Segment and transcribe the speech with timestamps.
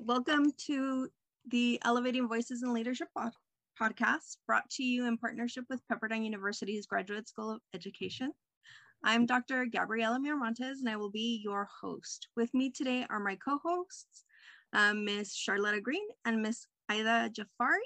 [0.00, 1.08] Welcome to
[1.50, 3.32] the Elevating Voices in Leadership pod-
[3.80, 8.32] podcast, brought to you in partnership with Pepperdine University's Graduate School of Education.
[9.02, 9.66] I'm Dr.
[9.66, 12.28] Gabriela Miramontes, and I will be your host.
[12.36, 14.24] With me today are my co-hosts,
[14.72, 15.34] um, Ms.
[15.34, 16.66] Charlotta Green and Ms.
[16.88, 17.78] Aida Jafari.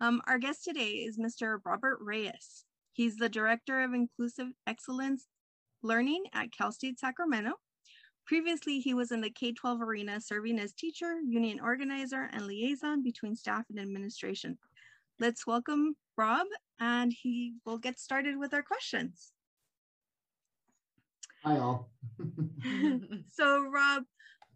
[0.00, 1.58] Um, our guest today is Mr.
[1.64, 2.66] Robert Reyes.
[2.92, 5.26] He's the Director of Inclusive Excellence
[5.82, 7.52] Learning at Cal State Sacramento.
[8.30, 13.34] Previously, he was in the K-12 arena serving as teacher, union organizer, and liaison between
[13.34, 14.56] staff and administration.
[15.18, 16.46] Let's welcome Rob,
[16.78, 19.32] and he will get started with our questions.
[21.42, 21.90] Hi, all.
[23.32, 24.04] so, Rob,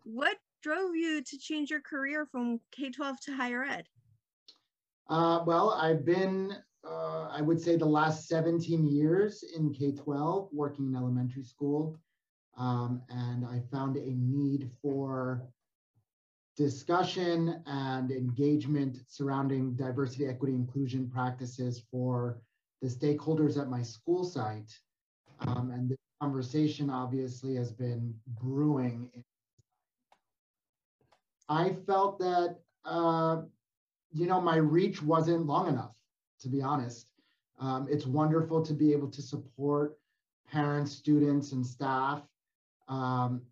[0.05, 3.89] what drove you to change your career from K-12 to higher ed?
[5.11, 6.53] Uh, well, I've been,
[6.89, 11.99] uh, I would say, the last 17 years in K-12, working in elementary school.
[12.57, 15.43] Um, and I found a need for
[16.57, 22.39] discussion and engagement surrounding diversity, equity, inclusion practices for
[22.81, 24.73] the stakeholders at my school site.
[25.41, 29.11] Um, and the conversation obviously has been brewing.
[31.49, 33.43] I felt that, uh,
[34.13, 35.97] you know, my reach wasn't long enough,
[36.41, 37.09] to be honest.
[37.59, 39.99] Um, it's wonderful to be able to support
[40.51, 42.23] parents, students, and staff
[42.89, 43.43] um,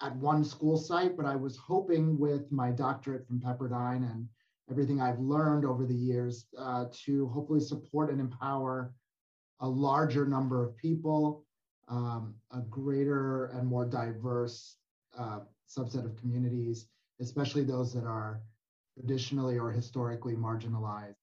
[0.00, 4.28] at one school site, but I was hoping with my doctorate from Pepperdine and
[4.70, 8.94] everything I've learned over the years uh, to hopefully support and empower
[9.60, 11.44] a larger number of people,
[11.88, 14.76] um, a greater and more diverse
[15.18, 16.86] uh, subset of communities,
[17.20, 18.40] especially those that are
[18.94, 21.16] traditionally or historically marginalized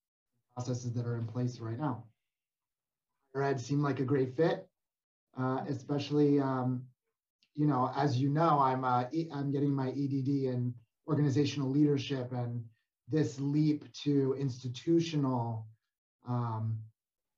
[0.55, 2.03] processes that are in place right now.
[3.33, 4.67] Higher ed seemed like a great fit,
[5.39, 6.83] uh, especially um,
[7.61, 10.73] you know, as you know, I'm uh, I'm getting my EDD in
[11.07, 12.63] organizational leadership, and
[13.07, 15.67] this leap to institutional
[16.27, 16.79] um,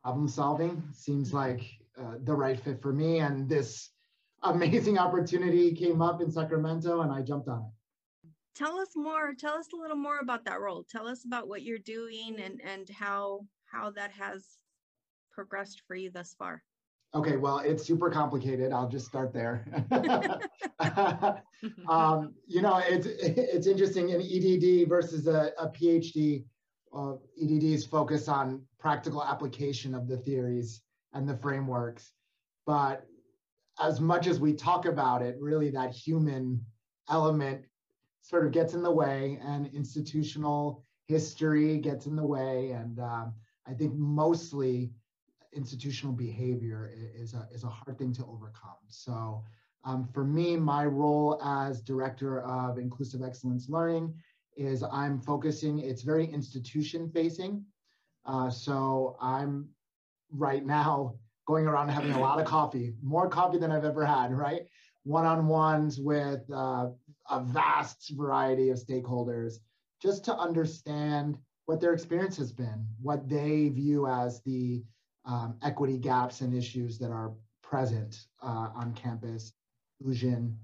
[0.01, 1.61] problem solving seems like
[2.00, 3.19] uh, the right fit for me.
[3.19, 3.89] And this
[4.44, 8.29] amazing opportunity came up in Sacramento, and I jumped on it.
[8.55, 9.34] Tell us more.
[9.38, 10.85] Tell us a little more about that role.
[10.90, 14.45] Tell us about what you're doing and and how how that has
[15.34, 16.63] progressed for you thus far.
[17.16, 18.72] Okay, well, it's super complicated.
[18.72, 19.66] I'll just start there.
[21.88, 26.46] um, you know, it's it's interesting in EDD versus a, a PhD.
[26.96, 30.81] Uh, EDD's focus on practical application of the theories
[31.13, 32.12] and the frameworks,
[32.66, 33.06] but
[33.81, 36.63] as much as we talk about it, really that human
[37.09, 37.63] element
[38.22, 43.34] sort of gets in the way, and institutional history gets in the way, and um,
[43.68, 44.91] I think mostly
[45.56, 48.78] institutional behavior is a, is a hard thing to overcome.
[48.88, 49.44] So
[49.86, 54.14] um, for me, my role as director of inclusive excellence learning
[54.56, 57.66] is I'm focusing, it's very institution facing.
[58.25, 59.69] Uh, so I'm
[60.31, 61.16] right now
[61.46, 64.62] going around having a lot of coffee, more coffee than I've ever had, right?
[65.03, 66.88] One-on-ones with uh,
[67.30, 69.56] a vast variety of stakeholders
[70.02, 74.84] just to understand what their experience has been, what they view as the
[75.25, 79.53] um, equity gaps and issues that are present uh, on campus,
[80.00, 80.57] inclusion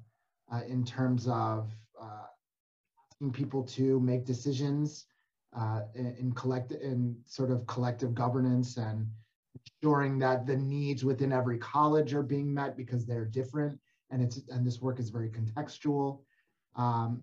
[0.52, 1.72] uh, in terms of
[2.02, 2.26] uh,
[3.12, 5.06] asking people to make decisions
[5.58, 9.08] uh, in, in collect in sort of collective governance and
[9.82, 13.80] ensuring that the needs within every college are being met because they're different
[14.12, 16.20] and it's and this work is very contextual.
[16.76, 17.22] Um,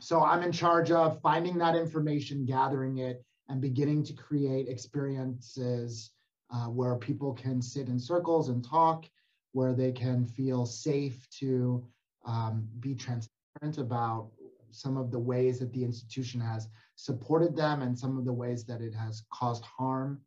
[0.00, 6.10] so I'm in charge of finding that information, gathering it, and beginning to create experiences
[6.50, 9.06] uh, where people can sit in circles and talk,
[9.52, 11.84] where they can feel safe to
[12.24, 14.30] um, be transparent about
[14.70, 18.64] some of the ways that the institution has supported them and some of the ways
[18.64, 20.20] that it has caused harm.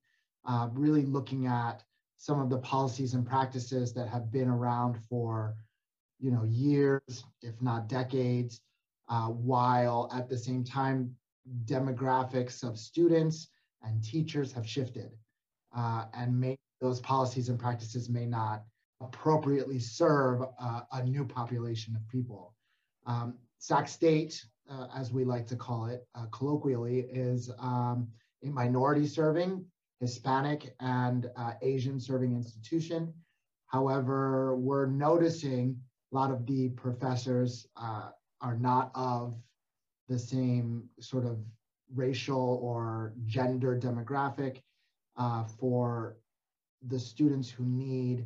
[0.47, 1.83] Uh, really looking at
[2.17, 5.55] some of the policies and practices that have been around for
[6.19, 8.61] you know years if not decades
[9.07, 11.15] uh, while at the same time
[11.65, 13.47] demographics of students
[13.83, 15.11] and teachers have shifted
[15.75, 18.63] uh, and may, those policies and practices may not
[19.01, 22.53] appropriately serve uh, a new population of people.
[23.05, 28.07] Um, Sac State, uh, as we like to call it uh, colloquially, is um,
[28.43, 29.65] a minority serving,
[29.99, 33.13] Hispanic and uh, Asian serving institution.
[33.67, 35.77] However, we're noticing
[36.11, 38.09] a lot of the professors uh,
[38.41, 39.35] are not of
[40.07, 41.37] the same sort of
[41.93, 44.61] racial or gender demographic
[45.19, 46.17] uh, for
[46.87, 48.25] the students who need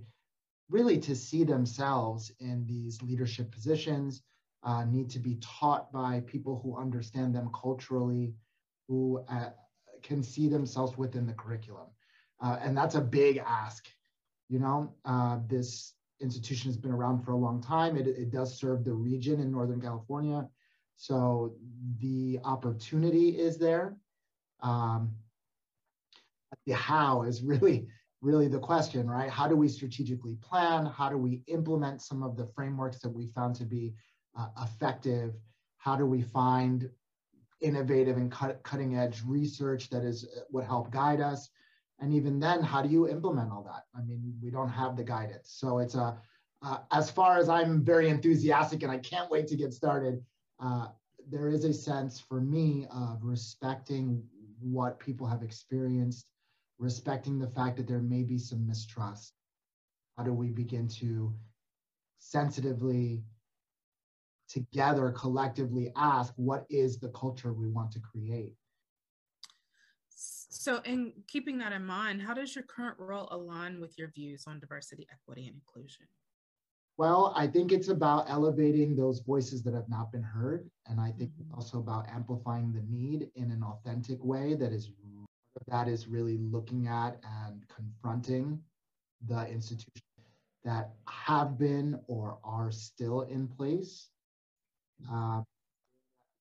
[0.69, 4.21] really to see themselves in these leadership positions,
[4.63, 8.33] uh, need to be taught by people who understand them culturally,
[8.87, 9.49] who uh,
[10.03, 11.87] can see themselves within the curriculum.
[12.41, 13.87] Uh, and that's a big ask.
[14.49, 17.97] You know, uh, this institution has been around for a long time.
[17.97, 20.47] It, it does serve the region in Northern California.
[20.95, 21.55] So
[21.99, 23.97] the opportunity is there.
[24.61, 25.15] Um,
[26.65, 27.87] the how is really,
[28.21, 29.29] really the question, right?
[29.29, 30.85] How do we strategically plan?
[30.85, 33.93] How do we implement some of the frameworks that we found to be
[34.37, 35.33] uh, effective?
[35.77, 36.89] How do we find
[37.61, 41.49] innovative and cut, cutting edge research that is uh, would help guide us?
[41.99, 43.83] And even then, how do you implement all that?
[43.97, 45.53] I mean, we don't have the guidance.
[45.55, 46.17] So it's a,
[46.61, 50.23] uh, as far as I'm very enthusiastic and I can't wait to get started,
[50.59, 50.87] uh,
[51.29, 54.23] there is a sense for me of respecting
[54.59, 56.27] what people have experienced,
[56.79, 59.33] respecting the fact that there may be some mistrust.
[60.17, 61.33] How do we begin to
[62.19, 63.23] sensitively,
[64.47, 68.53] together, collectively ask what is the culture we want to create?
[70.09, 74.43] So, in keeping that in mind, how does your current role align with your views
[74.47, 76.05] on diversity, equity, and inclusion?
[76.97, 80.69] Well, I think it's about elevating those voices that have not been heard.
[80.87, 81.55] And I think it's mm-hmm.
[81.55, 84.91] also about amplifying the need in an authentic way that is
[85.67, 88.59] that is really looking at and confronting
[89.27, 90.03] the institutions
[90.63, 94.09] that have been or are still in place
[95.11, 95.41] uh,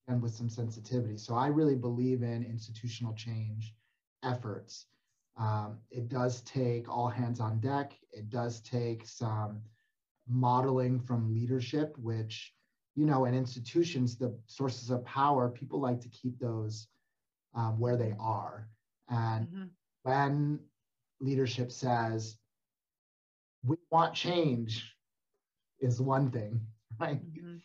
[0.08, 1.16] and with some sensitivity.
[1.16, 3.74] So I really believe in institutional change
[4.22, 4.86] efforts.
[5.36, 7.94] Um, it does take all hands on deck.
[8.12, 9.62] It does take some
[10.28, 12.54] modeling from leadership, which,
[12.94, 16.88] you know, in institutions, the sources of power, people like to keep those
[17.54, 18.68] um, where they are.
[19.12, 19.64] And mm-hmm.
[20.04, 20.58] when
[21.20, 22.36] leadership says,
[23.64, 24.92] we want change,
[25.82, 26.60] is one thing,
[27.00, 27.20] right?
[27.20, 27.56] Mm-hmm.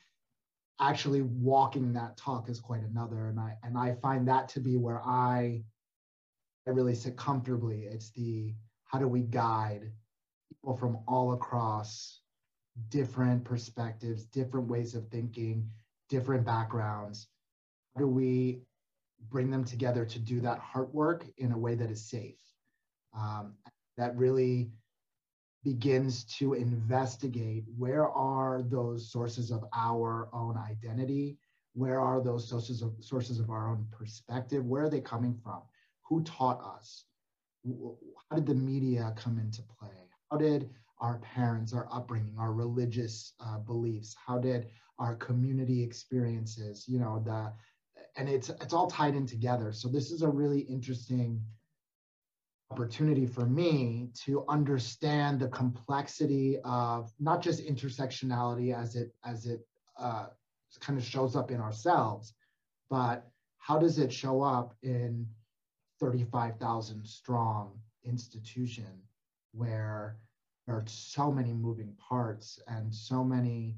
[0.79, 3.27] Actually walking that talk is quite another.
[3.27, 5.63] And I and I find that to be where I
[6.67, 7.85] I really sit comfortably.
[7.85, 8.53] It's the
[8.85, 9.91] how do we guide
[10.49, 12.19] people from all across
[12.89, 15.67] different perspectives, different ways of thinking,
[16.09, 17.27] different backgrounds?
[17.95, 18.61] How do we
[19.29, 22.39] bring them together to do that heart work in a way that is safe?
[23.13, 23.55] Um,
[23.97, 24.71] that really
[25.63, 31.37] begins to investigate where are those sources of our own identity
[31.73, 35.61] where are those sources of sources of our own perspective where are they coming from
[36.07, 37.05] who taught us
[38.29, 40.69] how did the media come into play how did
[40.99, 44.15] our parents, our upbringing, our religious uh, beliefs?
[44.25, 44.67] How did
[44.99, 47.53] our community experiences, you know, the,
[48.17, 49.71] and it's it's all tied in together.
[49.71, 51.41] So this is a really interesting
[52.71, 59.65] opportunity for me to understand the complexity of not just intersectionality as it as it
[59.97, 60.27] uh,
[60.81, 62.33] kind of shows up in ourselves,
[62.89, 63.29] but
[63.59, 65.27] how does it show up in
[65.99, 69.01] 35,000 strong institution
[69.53, 70.17] where
[70.65, 73.77] there are so many moving parts and so many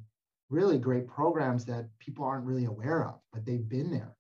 [0.50, 4.16] really great programs that people aren't really aware of, but they've been there.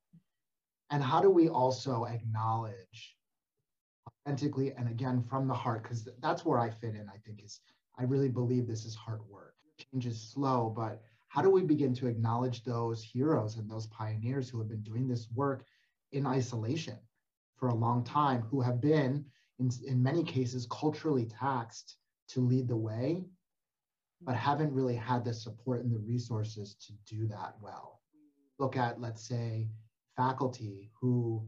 [0.91, 3.15] And how do we also acknowledge
[4.07, 5.83] authentically and again from the heart?
[5.83, 7.59] Because that's where I fit in, I think, is
[7.97, 9.55] I really believe this is hard work.
[9.77, 14.49] Change is slow, but how do we begin to acknowledge those heroes and those pioneers
[14.49, 15.65] who have been doing this work
[16.11, 16.97] in isolation
[17.57, 19.25] for a long time, who have been,
[19.59, 21.97] in, in many cases, culturally taxed
[22.29, 23.25] to lead the way,
[24.21, 28.01] but haven't really had the support and the resources to do that well.
[28.57, 29.67] Look at, let's say,
[30.19, 31.47] faculty who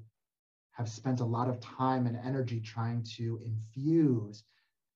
[0.71, 4.45] have spent a lot of time and energy trying to infuse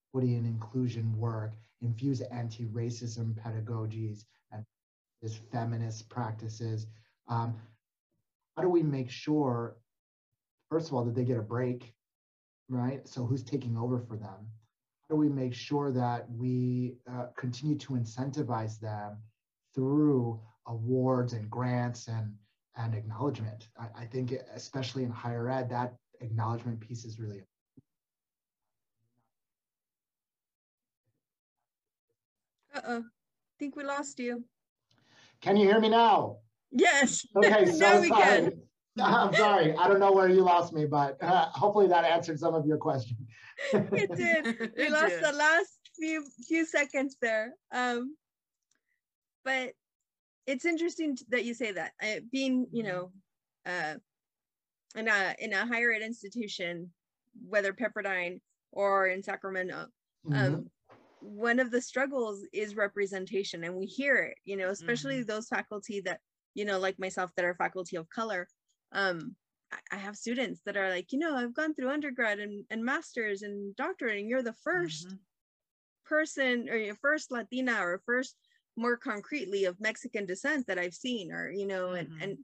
[0.07, 4.63] equity and inclusion work, infuse anti-racism pedagogies and
[5.51, 6.87] feminist practices.
[7.27, 7.53] Um,
[8.55, 9.75] how do we make sure,
[10.69, 11.93] first of all, that they get a break,
[12.69, 13.05] right?
[13.05, 14.47] So who's taking over for them?
[15.01, 19.17] How do we make sure that we uh, continue to incentivize them
[19.75, 22.33] through awards and grants and
[22.77, 27.43] and acknowledgement I, I think especially in higher ed that acknowledgement piece is really
[32.75, 34.43] uh-oh I think we lost you
[35.41, 36.37] can you hear me now
[36.71, 38.23] yes okay so now we sorry.
[38.23, 38.51] can
[39.01, 39.75] I'm sorry.
[39.75, 42.77] I don't know where you lost me, but uh, hopefully that answered some of your
[42.77, 43.17] question.
[43.73, 44.71] it did.
[44.77, 45.23] We lost did.
[45.23, 47.53] the last few few seconds there.
[47.73, 48.15] Um,
[49.43, 49.73] but
[50.47, 51.93] it's interesting that you say that.
[52.01, 53.11] Uh, being, you know,
[53.65, 53.95] uh,
[54.95, 56.93] in a in a higher ed institution,
[57.47, 59.87] whether Pepperdine or in Sacramento,
[60.31, 60.61] um, mm-hmm.
[61.19, 65.27] one of the struggles is representation and we hear it you know especially Mhm.
[65.27, 66.19] those faculty that
[66.53, 68.47] you know like myself that are faculty of color
[68.91, 69.35] um
[69.91, 73.41] I- have students that are like you know i've gone through undergrad and, and masters
[73.41, 75.19] and doctorate and you're the 1st Mhm.
[76.05, 78.35] person or your first latina or first
[78.77, 82.23] more concretely of mexican descent that i've seen or you know and Mhm.
[82.23, 82.37] and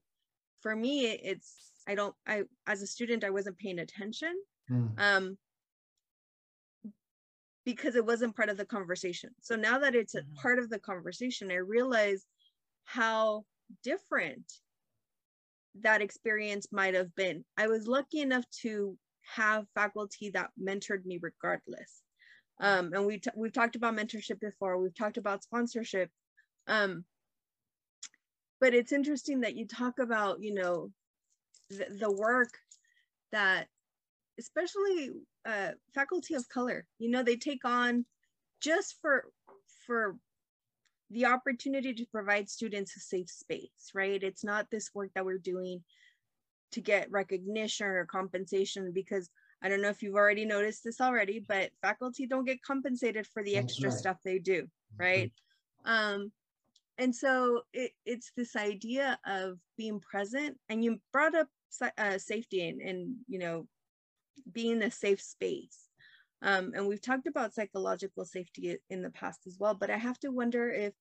[0.61, 4.35] for me it's i don't i as a student i wasn't paying attention
[4.69, 4.99] Mm.
[4.99, 5.37] um
[7.65, 10.35] because it wasn't part of the conversation so now that it's a Mhm.
[10.35, 12.25] part of the conversation i realize
[12.85, 13.45] how
[13.83, 14.61] different
[15.75, 18.97] that experience might have been i was lucky enough to
[19.35, 22.03] have faculty that mentored me regardless
[22.59, 26.11] um, and we t- we've talked about mentorship before we've talked about sponsorship
[26.67, 27.05] um,
[28.59, 30.91] but it's interesting that you talk about you know
[31.69, 32.53] the, the work
[33.31, 33.67] that
[34.39, 35.11] especially
[35.45, 38.05] uh, faculty of color you know they take on
[38.61, 39.25] just for
[39.85, 40.15] for
[41.09, 44.23] the opportunity to provide students a safe space right?
[44.23, 45.83] It's not this work that we're doing
[46.71, 49.29] to get recognition or compensation because
[49.61, 53.43] i don't know if you've already noticed this already but faculty don't get compensated for
[53.43, 53.97] the extra right.
[53.97, 55.31] stuff they do right?
[55.85, 56.31] Um
[57.01, 61.47] and so it, it's this idea of being present and you brought up
[61.97, 63.67] uh, safety and, and you know
[64.51, 65.87] being a safe space.
[66.43, 70.19] Um, and we've talked about psychological safety in the past as well but i have
[70.19, 70.93] to wonder if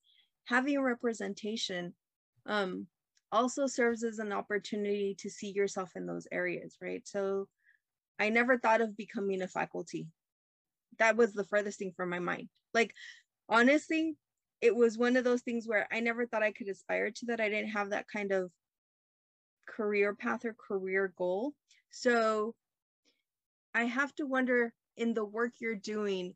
[0.44, 1.94] having representation
[2.46, 2.86] um,
[3.32, 7.02] also serves as an opportunity to see yourself in those areas right?
[7.06, 7.46] So
[8.18, 10.06] i never thought of becoming a faculty.
[10.98, 12.48] That was the furthest thing from my mind.
[12.72, 12.94] Like
[13.48, 14.16] honestly
[14.60, 17.40] it was one of those things where I never thought I could aspire to that.
[17.40, 18.50] I didn't have that kind of
[19.66, 21.54] career path or career goal.
[21.90, 22.54] So
[23.74, 26.34] I have to wonder in the work you're doing,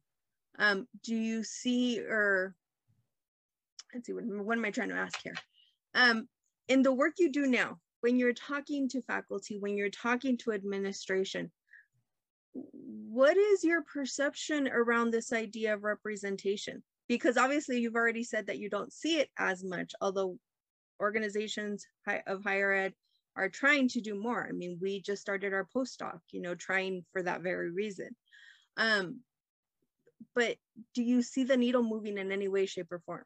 [0.59, 2.55] um, do you see or
[3.93, 5.35] let's see, what, what am I trying to ask here?
[5.95, 6.29] Um,
[6.69, 10.53] in the work you do now, when you're talking to faculty, when you're talking to
[10.53, 11.51] administration,
[12.53, 16.83] what is your perception around this idea of representation?
[17.09, 20.39] Because obviously you've already said that you don't see it as much, although
[21.01, 21.87] organizations
[22.27, 22.95] of higher ed
[23.37, 24.47] are trying to do more.
[24.49, 28.11] I mean, we just started our postdoc, you know, trying for that very reason.
[28.77, 29.21] Um,
[30.35, 30.57] but
[30.95, 33.25] do you see the needle moving in any way, shape, or form?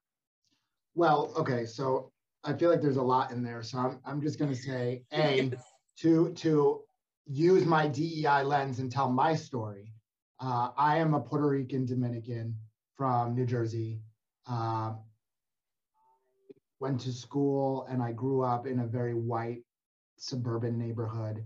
[0.95, 2.11] Well, okay, so
[2.45, 3.63] I feel like there's a lot in there.
[3.63, 5.53] So I'm, I'm just gonna say, A,
[6.01, 6.81] to, to
[7.27, 9.93] use my DEI lens and tell my story.
[10.41, 12.55] Uh, I am a Puerto Rican Dominican
[12.99, 14.01] from New Jersey.
[14.47, 14.95] Uh,
[16.81, 19.63] went to school and I grew up in a very white
[20.17, 21.45] suburban neighborhood.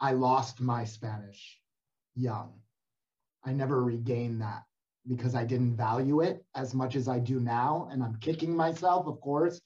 [0.00, 1.58] I lost my Spanish
[2.16, 2.52] young.
[3.44, 4.64] I never regained that
[5.08, 7.88] because I didn't value it as much as I do now.
[7.90, 9.60] And I'm kicking myself, of course,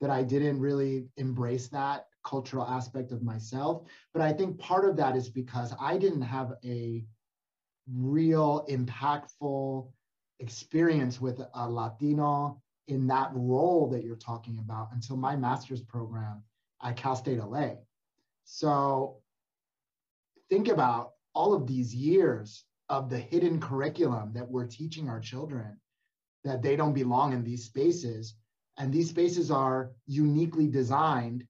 [0.00, 3.82] that I didn't really embrace that cultural aspect of myself.
[4.12, 7.04] But I think part of that is because I didn't have a
[7.92, 9.90] real impactful
[10.40, 16.42] experience with a Latino in that role that you're talking about until my master's program
[16.82, 17.74] at Cal State LA.
[18.44, 19.18] So
[20.48, 25.78] think about all of these years of the hidden curriculum that we're teaching our children
[26.42, 28.34] that they don't belong in these spaces.
[28.78, 31.46] And these spaces are uniquely designed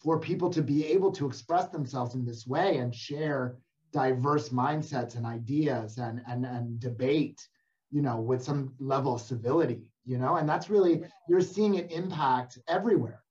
[0.00, 3.58] for people to be able to express themselves in this way and share
[3.92, 7.46] diverse mindsets and ideas and, and, and debate,
[7.90, 11.90] you know, with some level of civility, you know, and that's really, you're seeing it
[11.90, 13.22] impact everywhere,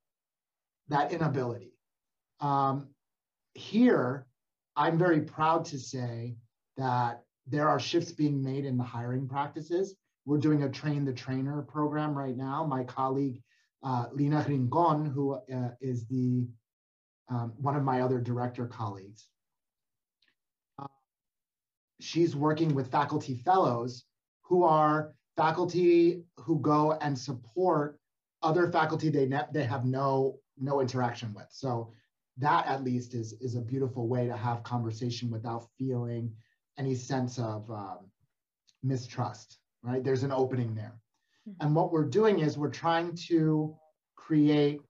[0.90, 1.74] that inability.
[2.40, 2.90] Um,
[3.54, 4.26] here,
[4.76, 6.36] I'm very proud to say
[6.78, 9.96] that there are shifts being made in the hiring practices.
[10.26, 12.64] We're doing a train the trainer program right now.
[12.66, 13.42] My colleague,
[13.84, 16.48] uh, Lina Rincon, who uh, is the
[17.30, 19.28] um, one of my other director colleagues,
[20.80, 20.88] uh,
[22.00, 24.06] she's working with faculty fellows
[24.50, 28.00] who are faculty who go and support
[28.42, 31.48] other faculty they, they have no, no interaction with.
[31.52, 31.94] So
[32.38, 36.34] that at least is, is a beautiful way to have conversation without feeling
[36.78, 38.00] any sense of um,
[38.82, 40.04] mistrust, right?
[40.04, 41.00] There's an opening there.
[41.48, 41.56] Mhm.
[41.62, 43.76] And what we're doing is we're trying to
[44.16, 44.82] create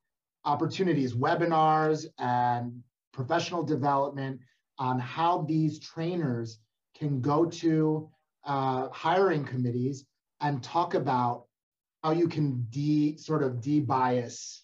[0.46, 4.40] opportunities, webinars, and professional development
[4.78, 6.60] on how these trainers
[6.96, 8.10] can go to
[8.46, 10.06] uh, hiring committees
[10.42, 11.46] and talk about
[12.04, 14.64] how you can de sort of de-bias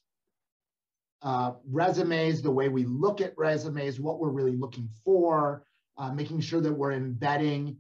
[1.21, 5.63] uh, resumes, the way we look at resumes, what we're really looking for,
[5.97, 7.77] uh, making sure that we're embedding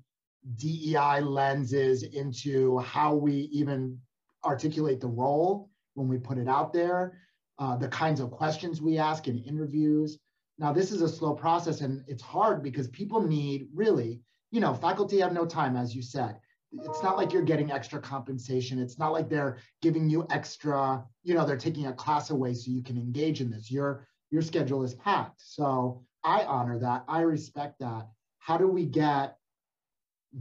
[0.55, 3.99] DEI lenses into how we even
[4.43, 7.19] articulate the role when we put it out there,
[7.59, 10.17] uh, the kinds of questions we ask in interviews.
[10.57, 14.21] Now, this is a slow process and it's hard because people need really,
[14.55, 16.39] you know, faculty have no time, as you said.
[16.71, 18.79] It's not like you're getting extra compensation.
[18.79, 22.71] It's not like they're giving you extra, you know, they're taking a class away so
[22.71, 23.69] you can engage in this.
[23.69, 25.41] Your, your schedule is packed.
[25.43, 27.03] So I honor that.
[27.09, 28.07] I respect that.
[28.39, 29.35] How do we get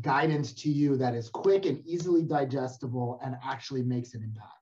[0.01, 4.53] guidance to you that is quick and easily digestible and actually makes an impact?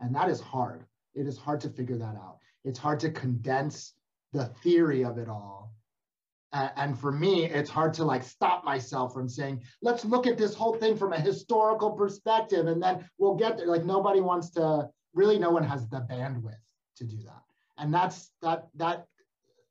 [0.00, 0.84] And that is hard.
[1.14, 2.38] It is hard to figure that out.
[2.64, 3.92] It's hard to condense
[4.32, 5.75] the theory of it all.
[6.52, 10.54] And for me, it's hard to like stop myself from saying, let's look at this
[10.54, 13.66] whole thing from a historical perspective and then we'll get there.
[13.66, 16.54] Like nobody wants to, really no one has the bandwidth
[16.96, 17.42] to do that.
[17.78, 19.06] And that's that that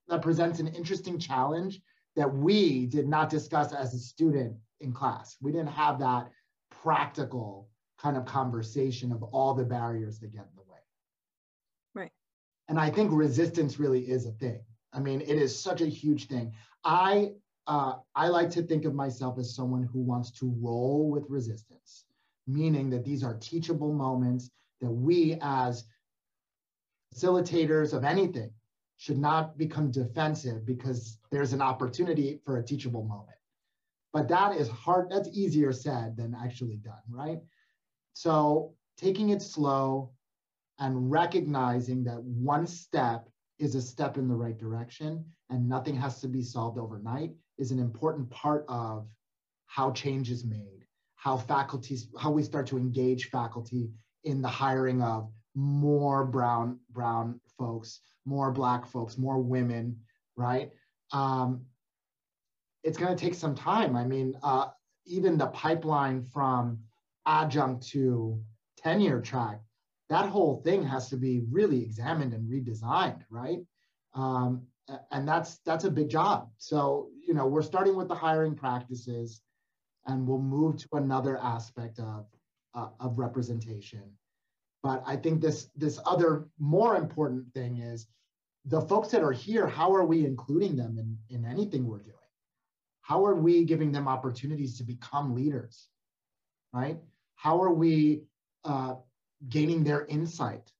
[0.07, 1.81] that presents an interesting challenge
[2.15, 5.37] that we did not discuss as a student in class.
[5.41, 6.29] We didn't have that
[6.83, 10.79] practical kind of conversation of all the barriers that get in the way.
[11.95, 12.11] Right.
[12.67, 14.61] And I think resistance really is a thing.
[14.95, 16.53] I mean, it is such a huge thing.
[16.83, 17.33] I
[17.67, 22.05] uh, I like to think of myself as someone who wants to roll with resistance,
[22.47, 25.85] meaning that these are teachable moments that we as
[27.13, 28.51] facilitators of anything
[28.97, 33.37] should not become defensive because there's an opportunity for a teachable moment.
[34.13, 37.39] But that is hard, that's easier said than actually done, right?
[38.13, 40.11] So taking it slow
[40.79, 43.27] and recognizing that one step
[43.59, 47.71] is a step in the right direction and nothing has to be solved overnight is
[47.71, 49.07] an important part of
[49.67, 50.85] how change is made,
[51.15, 53.89] how faculties, how we start to engage faculty
[54.23, 59.97] in the hiring of more brown brown folks, more black folks, more women,
[60.35, 60.71] right?
[61.11, 61.61] Um,
[62.83, 63.95] it's going to take some time.
[63.95, 64.67] I mean, uh,
[65.05, 66.79] even the pipeline from
[67.25, 68.39] adjunct to
[68.77, 69.61] tenure track,
[70.09, 73.59] that whole thing has to be really examined and redesigned, right?
[74.13, 74.63] Um,
[75.11, 76.49] and that's that's a big job.
[76.57, 79.41] So you know, we're starting with the hiring practices,
[80.05, 82.27] and we'll move to another aspect of
[82.75, 84.03] uh, of representation
[84.85, 88.05] but I think this this other more important thing is
[88.65, 92.29] the folks that are here, how are we including them in, in anything we're doing?
[93.01, 95.87] How are we giving them opportunities to become leaders,
[96.71, 96.99] right?
[97.33, 98.25] How are we
[98.63, 98.97] uh,
[99.49, 100.71] gaining their insight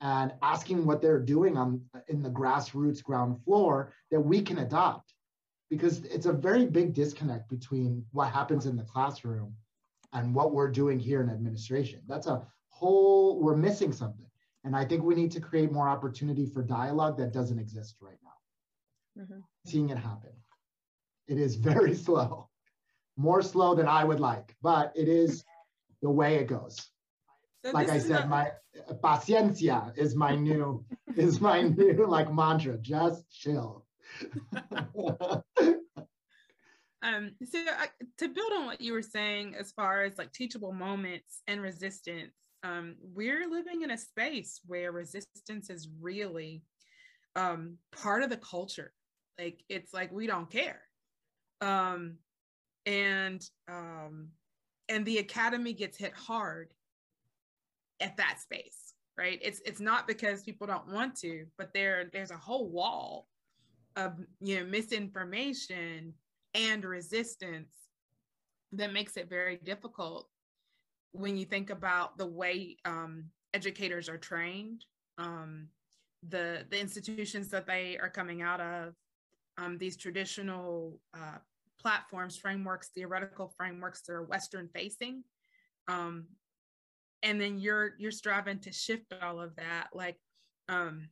[0.00, 5.14] and asking what they're doing on in the grassroots ground floor that we can adopt?
[5.70, 9.54] Because it's a very big disconnect between what happens in the classroom
[10.12, 12.00] and what we're doing here in administration.
[12.06, 14.26] That's a whole, we're missing something.
[14.64, 18.18] And I think we need to create more opportunity for dialogue that doesn't exist right
[18.22, 19.22] now.
[19.22, 19.40] Mm-hmm.
[19.66, 20.30] Seeing it happen.
[21.28, 22.48] It is very slow,
[23.16, 25.44] more slow than I would like, but it is
[26.00, 26.91] the way it goes.
[27.64, 28.50] So like I said, my
[29.02, 30.84] paciencia is my new
[31.16, 32.76] is my new like mantra.
[32.78, 33.86] Just chill.
[37.02, 37.86] um, so uh,
[38.18, 42.32] to build on what you were saying, as far as like teachable moments and resistance,
[42.64, 46.62] um, we're living in a space where resistance is really
[47.36, 48.92] um, part of the culture.
[49.38, 50.82] Like it's like we don't care,
[51.60, 52.16] um,
[52.86, 54.30] and um,
[54.88, 56.74] and the academy gets hit hard
[58.02, 59.38] at that space, right?
[59.40, 63.28] It's it's not because people don't want to, but there there's a whole wall
[63.96, 66.14] of you know misinformation
[66.54, 67.72] and resistance
[68.72, 70.28] that makes it very difficult
[71.12, 74.84] when you think about the way um, educators are trained,
[75.18, 75.68] um,
[76.28, 78.94] the the institutions that they are coming out of,
[79.58, 81.38] um, these traditional uh,
[81.78, 85.22] platforms, frameworks, theoretical frameworks that are Western facing,
[85.88, 86.24] um,
[87.22, 90.18] and then you're you're striving to shift all of that, like
[90.68, 91.08] um,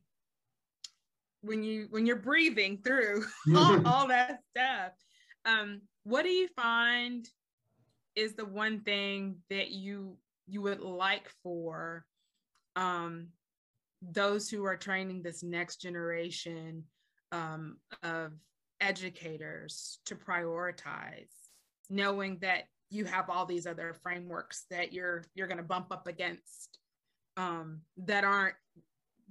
[1.41, 4.91] when you when you're breathing through all, all that stuff.
[5.45, 7.27] Um, what do you find
[8.15, 12.05] is the one thing that you you would like for
[12.75, 13.27] um,
[14.01, 16.83] those who are training this next generation
[17.31, 18.33] um, of
[18.81, 21.31] educators to prioritize,
[21.89, 26.07] knowing that you have all these other frameworks that you're you're going to bump up
[26.07, 26.77] against
[27.37, 28.55] um, that aren't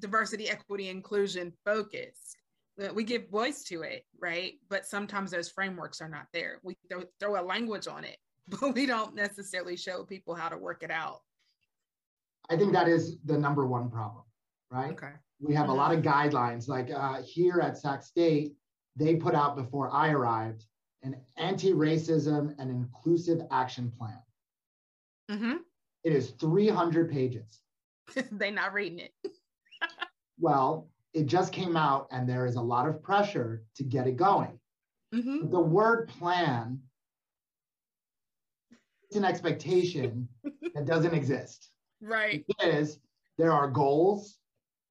[0.01, 2.39] diversity, equity, inclusion focused.
[2.95, 4.55] We give voice to it, right?
[4.71, 6.61] But sometimes those frameworks are not there.
[6.63, 8.17] We throw, throw a language on it,
[8.49, 11.21] but we don't necessarily show people how to work it out.
[12.49, 14.25] I think that is the number one problem,
[14.71, 14.93] right?
[14.93, 15.13] Okay.
[15.41, 15.73] We have mm-hmm.
[15.73, 16.67] a lot of guidelines.
[16.67, 18.55] Like uh, here at Sac State,
[18.97, 20.65] they put out before I arrived
[21.03, 24.19] an anti-racism and inclusive action plan.
[25.31, 25.57] Mm-hmm.
[26.05, 27.61] It is 300 pages.
[28.33, 29.13] they not reading it.
[30.39, 34.17] well, it just came out and there is a lot of pressure to get it
[34.17, 34.59] going.
[35.15, 35.51] Mm-hmm.
[35.51, 36.81] The word plan
[39.09, 40.29] it's an expectation
[40.75, 41.71] that doesn't exist.
[42.01, 42.45] Right.
[42.61, 43.01] It is
[43.39, 44.39] there are goals,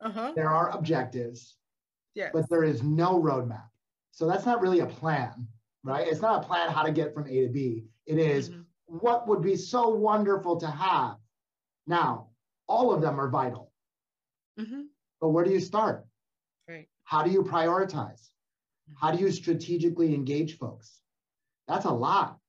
[0.02, 0.34] Uh-huh.
[0.36, 1.56] there are objectives,
[2.16, 2.32] Yes.
[2.34, 3.70] but there is no roadmap.
[4.12, 5.48] So that's not really a plan,
[5.84, 6.08] right?
[6.08, 7.86] It's not a plan how to get from A to B.
[8.06, 8.66] It is Mhm.
[8.86, 11.18] what would be so wonderful to have.
[11.88, 12.30] Now,
[12.68, 13.72] all of them are vital,
[14.60, 14.84] Mm-hmm.
[15.20, 16.06] but where do you start?
[16.68, 16.90] Right.
[17.04, 18.30] How do you prioritize?
[18.96, 21.02] How do you strategically engage folks?
[21.68, 22.40] That's a lot.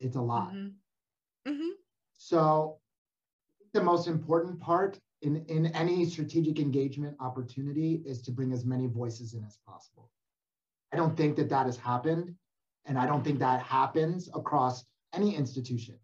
[0.00, 0.52] It's a lot.
[0.52, 1.50] Mm-hmm.
[1.50, 1.70] Mm-hmm.
[2.14, 2.80] So,
[3.72, 8.86] the most important part in, in any strategic engagement opportunity is to bring as many
[8.86, 10.10] voices in as possible.
[10.92, 12.36] I don't think that that has happened,
[12.86, 15.98] and I don't think that happens across any institution.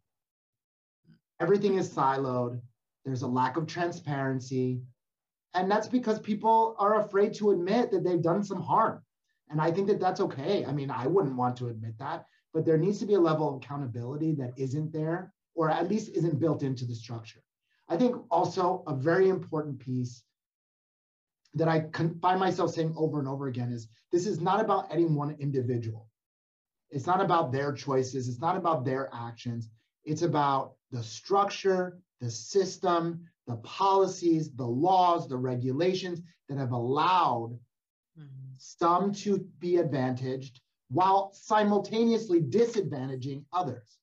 [1.41, 2.61] Everything is siloed,
[3.05, 4.83] there's a lack of transparency,
[5.55, 9.03] and that's because people are afraid to admit that they've done some harm.
[9.49, 10.65] And I think that that's okay.
[10.65, 13.49] I mean, I wouldn't want to admit that, but there needs to be a level
[13.49, 17.41] of accountability that isn't there, or at least isn't built into the structure.
[17.89, 20.23] I think also a very important piece
[21.55, 24.87] that I can find myself saying over and over again is this is not about
[24.93, 26.10] any one individual.
[26.91, 28.29] It's not about their choices.
[28.29, 29.71] It's not about their actions.
[30.05, 37.59] It's about the structure, the system, the policies, the laws, the regulations that have allowed
[38.19, 38.55] Mm-hmm.
[38.57, 43.99] some to be advantaged while simultaneously disadvantaging others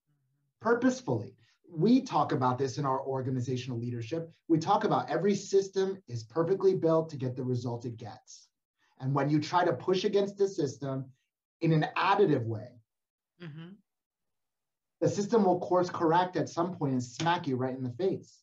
[0.61, 1.35] purposefully.
[1.69, 4.31] We talk about this in our organizational leadership.
[4.47, 8.47] We talk about every system is perfectly built to get the result it gets.
[8.99, 11.05] And when you try to push against the system
[11.61, 12.76] in an additive way,
[13.43, 13.69] Mm-hmm.
[14.99, 18.39] the system will course correct at some point and smack you right in the face.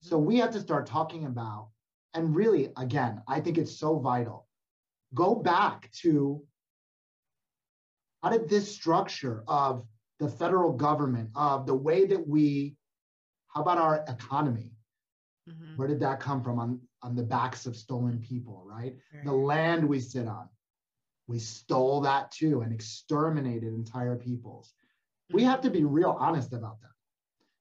[0.00, 1.68] So we have to start talking about,
[2.14, 4.48] and really, again, I think it's so vital.
[5.14, 6.42] Go back to
[8.22, 9.84] how did this structure of
[10.18, 12.76] the federal government, of the way that we,
[13.48, 14.72] how about our economy?
[15.48, 15.76] Mm-hmm.
[15.76, 16.58] Where did that come from?
[16.58, 18.96] On, on the backs of stolen people, right?
[19.24, 20.48] The land we sit on,
[21.26, 24.74] we stole that too and exterminated entire peoples.
[25.30, 25.50] We mm-hmm.
[25.50, 26.90] have to be real honest about that.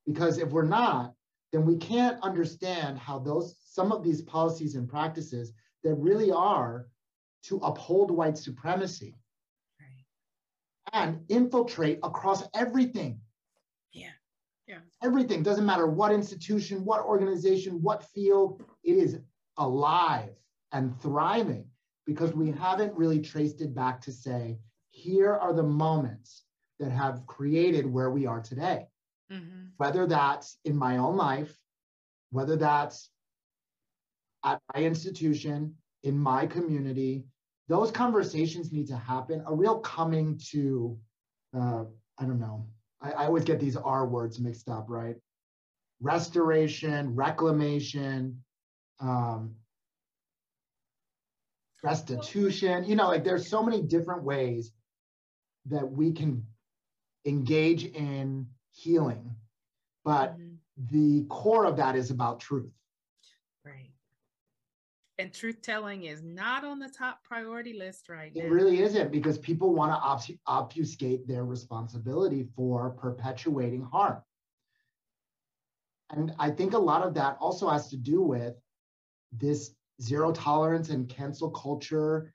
[0.06, 1.14] Because if we're not,
[1.52, 6.88] then we can't understand how those some of these policies and practices that really are
[7.44, 9.16] to uphold white supremacy
[9.80, 10.06] Right.
[10.94, 13.20] and infiltrate across everything.
[13.92, 14.12] Yeah.
[14.68, 14.80] Yeah.
[15.02, 19.20] Everything doesn't matter what institution, what organization, what field, it is
[19.58, 20.36] alive
[20.72, 21.68] and thriving
[22.06, 24.58] because we haven't really traced it back to say,
[24.90, 26.44] here are the moments
[26.80, 28.88] that have created where we are today.
[29.32, 29.68] Mm-hmm.
[29.78, 31.58] whether that's in my own life,
[32.30, 33.10] whether that's
[34.44, 37.24] at my institution, in my community,
[37.68, 39.42] those conversations need to happen.
[39.48, 41.00] A real coming to,
[41.58, 41.86] uh,
[42.20, 42.68] I don't know,
[43.02, 45.16] I, I always get these R words mixed up, right?
[46.00, 48.44] Restoration, reclamation,
[49.00, 49.56] um,
[51.84, 54.72] restitution, you know, like there's so many different ways
[55.66, 56.46] that we can
[57.26, 59.36] engage in healing
[60.04, 60.60] but Mhm.
[60.92, 62.72] the core of that is about truth.
[63.66, 63.94] Right.
[65.18, 68.50] And truth telling is not on the top priority list right It now.
[68.50, 74.22] really isn't because people want to obfuscate their responsibility for perpetuating harm.
[76.10, 78.56] And I think a lot of that also has to do with
[79.32, 82.34] this zero tolerance and cancel culture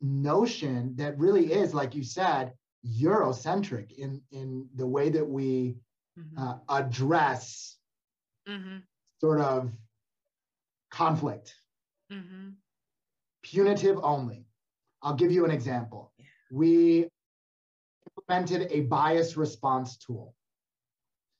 [0.00, 2.52] notion that really is, like you said,
[2.86, 5.76] Eurocentric in, in the way that we
[6.18, 6.36] Mhm.
[6.36, 7.78] uh, address
[8.46, 8.82] Mhm.
[9.20, 9.76] sort of
[10.90, 11.54] conflict.
[12.10, 12.56] Mhm.
[13.42, 14.46] punitive only.
[15.02, 16.12] I'll give you an example.
[16.18, 16.26] Yeah.
[16.50, 17.08] We
[18.06, 20.34] implemented a bias response tool.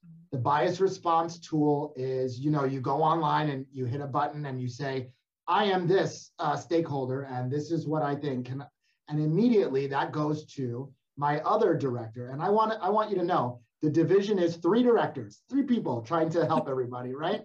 [0.07, 0.31] Mhm.
[0.31, 4.47] The bias response tool is, you know, you go online and you hit a button
[4.47, 5.11] and you say,
[5.49, 8.47] I am this uh, stakeholder and this is what I think.
[8.47, 8.65] Can,
[9.09, 12.29] and immediately that goes to my other director.
[12.31, 16.03] And I want I want you to know the division is three directors, three people
[16.03, 17.43] trying to help everybody, right?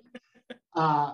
[0.75, 1.13] Uh,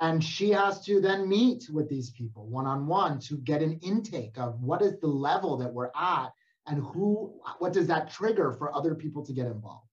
[0.00, 3.78] and she has to then meet with these people one on one to get an
[3.82, 6.30] intake of what is the level that we're at
[6.66, 9.86] and who, what does that trigger for other people to get involved.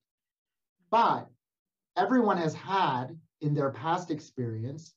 [0.89, 1.27] But
[1.97, 4.93] everyone has had in their past experience,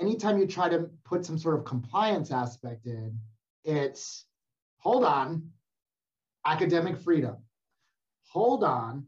[0.00, 3.18] anytime you try to put some sort of compliance aspect in,
[3.64, 4.24] it's
[4.78, 5.50] hold on,
[6.44, 7.36] academic freedom.
[8.28, 9.06] Hold on,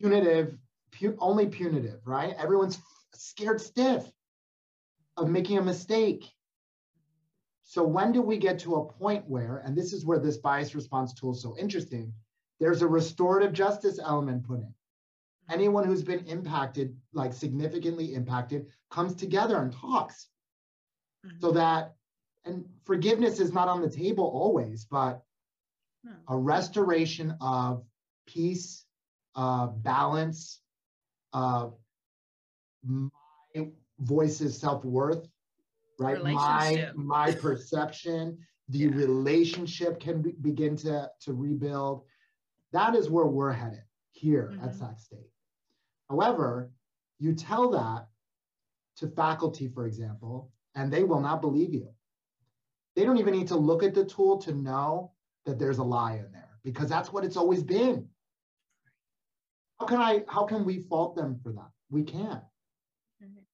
[0.00, 0.56] punitive,
[0.92, 2.34] pu- only punitive, right?
[2.38, 2.78] Everyone's
[3.14, 4.04] scared stiff
[5.16, 6.24] of making a mistake.
[7.62, 10.74] So when do we get to a point where, and this is where this bias
[10.74, 12.12] response tool is so interesting,
[12.58, 14.74] there's a restorative justice element put in.
[15.50, 20.28] Anyone who's been impacted, like significantly impacted, comes together and talks
[21.26, 21.40] Mhm.
[21.40, 21.96] so that,
[22.44, 25.22] and forgiveness is not on the table always, but
[26.04, 26.12] No.
[26.28, 27.84] a restoration of
[28.26, 28.86] peace,
[29.34, 30.62] uh, balance,
[31.32, 31.70] uh,
[32.82, 33.10] my
[33.98, 35.28] voice's self-worth,
[35.98, 36.22] right?
[36.22, 38.94] My my perception, the Yeah.
[38.94, 42.06] relationship can be, begin to to rebuild.
[42.72, 44.74] That is where we're headed here at Mhm.
[44.74, 45.30] Sac State.
[46.10, 46.72] However,
[47.20, 48.08] you tell that
[48.96, 51.88] to faculty, for example, and they will not believe you.
[52.96, 55.12] They don't even need to look at the tool to know
[55.46, 58.08] that there's a lie in there because that's what it's always been.
[59.78, 61.70] How can I, how can we fault them for that?
[61.90, 62.42] We can't.
[63.22, 63.44] Mhm.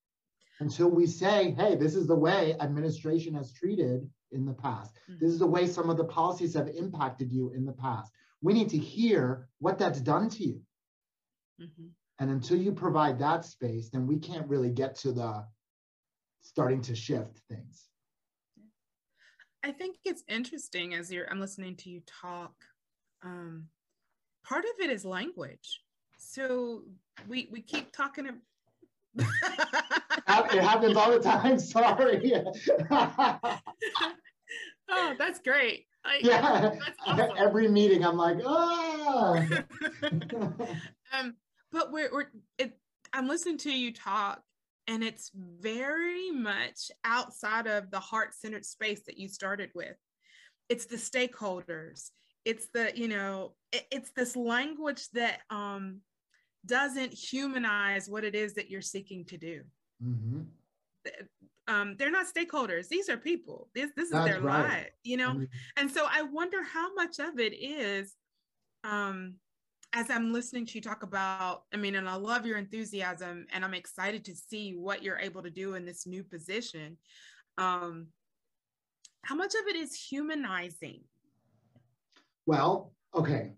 [0.58, 4.94] Until we say, hey, this is the way administration has treated in the past.
[5.20, 8.10] This is the way some of the policies have impacted you in the past.
[8.40, 10.62] We need to hear what that's done to you.
[11.60, 11.90] Mhm.
[12.18, 15.44] And until you provide that space, then we can't really get to the
[16.42, 17.84] starting to shift things.
[19.62, 22.54] I think it's interesting as you're I'm listening to you talk.
[23.24, 23.66] Um,
[24.46, 25.82] part of it is language.
[26.18, 26.82] So
[27.28, 28.28] we we keep talking.
[28.28, 28.40] ab-
[30.26, 31.58] Hap- It happens all the time.
[31.58, 32.32] Sorry.
[34.88, 35.86] oh, that's great.
[36.04, 36.60] Like, yeah.
[36.60, 37.30] That's awesome.
[37.36, 39.44] Every meeting, I'm like, ah.
[41.12, 41.34] um,
[41.72, 42.26] but we're, we're
[42.58, 42.78] it,
[43.12, 44.42] I'm listening to you talk,
[44.86, 49.96] and it's very much outside of the heart-centered space that you started with.
[50.68, 52.10] It's the stakeholders.
[52.44, 56.00] It's the you know it- it's this language that um,
[56.64, 59.62] doesn't humanize what it is that you're seeking to do.
[60.02, 60.46] Mhm.
[61.68, 63.68] Um, they're not stakeholders; these are people.
[63.74, 64.68] This this is That's their right.
[64.68, 65.34] life, you know.
[65.34, 65.48] Mhm.
[65.76, 68.14] And so I wonder how much of it is,
[68.84, 69.34] um,
[69.96, 73.64] as I'm listening to you talk about, I mean, and I love your enthusiasm and
[73.64, 76.98] I'm excited to see what you're able to do in this new position.
[77.56, 78.08] Um,
[79.22, 81.00] how much of it is humanizing?
[82.44, 83.54] Well, okay.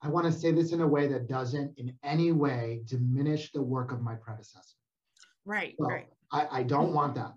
[0.00, 3.62] I want to say this in a way that doesn't in any way diminish the
[3.62, 4.76] work of my predecessor.
[5.44, 6.06] Right, Well, right.
[6.32, 7.34] I, I don't want that.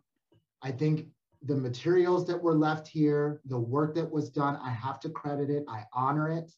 [0.62, 1.08] I think
[1.44, 5.50] the materials that were left here, the work that was done, I have to credit
[5.50, 6.54] it, I honor it,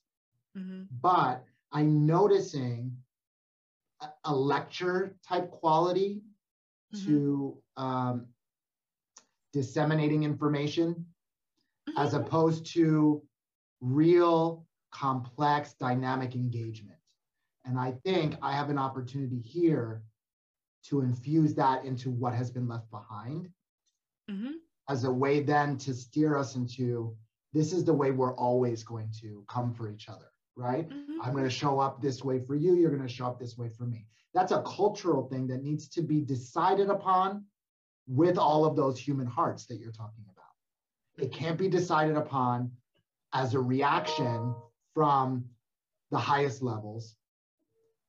[0.56, 2.98] Mhm, but I'm noticing
[4.02, 6.24] a, a lecture type quality
[6.92, 8.28] mhm, to um,
[9.54, 11.06] disseminating information
[11.98, 12.22] as mhm.
[12.22, 13.24] opposed to
[13.82, 17.00] real, complex, dynamic engagement.
[17.66, 20.04] And I think I have an opportunity here
[20.86, 23.50] to infuse that into what has been left behind
[24.30, 27.18] Mhm, as a way then to steer us into
[27.54, 30.90] this is the way we're always going to come for each other, right?
[30.90, 31.18] mhm.
[31.22, 33.58] I'm going to show up this way for you, you're going to show up this
[33.58, 34.08] way for me.
[34.34, 37.46] That's a cultural thing that needs to be decided upon
[38.08, 40.54] with all of those human hearts that you're talking about.
[41.18, 42.72] It can't be decided upon
[43.34, 44.56] as a reaction
[44.94, 45.46] from
[46.12, 47.16] the highest levels,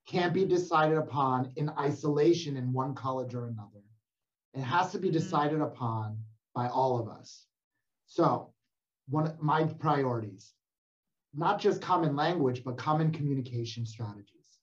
[0.07, 3.83] can't be decided upon in isolation in one college or another.
[4.53, 5.13] It has to be Mhm.
[5.13, 6.23] decided upon
[6.55, 7.47] by all of us.
[8.07, 8.53] So,
[9.09, 10.55] one of my priorities,
[11.37, 14.59] not just common language, but common communication strategies.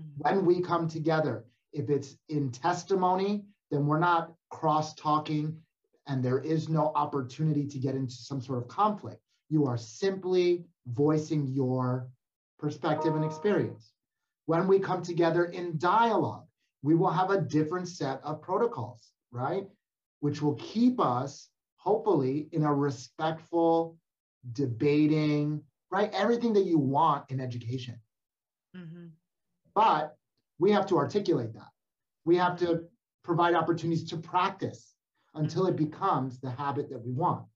[0.00, 0.18] Mhm.
[0.18, 5.62] When we come together, if it's in testimony, then we're not cross talking
[6.06, 9.22] and there is no opportunity to get into some sort of conflict.
[9.48, 12.10] You are simply voicing your
[12.58, 13.92] perspective and experience.
[14.46, 16.46] When we come together in dialogue,
[16.82, 19.68] we will have a different set of protocols, right?
[20.20, 23.96] Which will keep us, hopefully, in a respectful,
[24.52, 26.10] debating, right?
[26.12, 28.00] Everything that you want in education.
[28.76, 29.12] Mhm.
[29.74, 30.16] But
[30.58, 31.72] we have to articulate that.
[32.24, 32.88] We have to
[33.22, 34.94] provide opportunities to practice
[35.34, 37.46] until it becomes the habit that we want.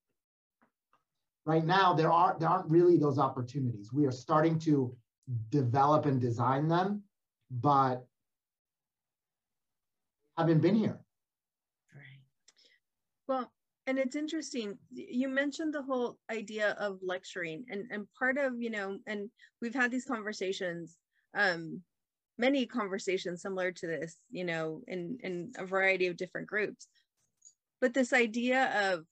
[1.47, 3.93] Right now, there are there aren't really those opportunities.
[3.93, 4.97] We are starting to
[5.51, 7.05] develop and design them,
[7.51, 8.07] but
[10.37, 11.04] haven't been here.
[13.87, 14.79] And it's interesting.
[14.91, 19.75] You mentioned the whole idea of lecturing and, and part of, you know, and we've
[19.75, 20.97] had these conversations,
[21.35, 21.83] um,
[22.39, 26.89] many conversations similar to this, you know, in, in a variety of different groups.
[27.81, 29.05] But this idea of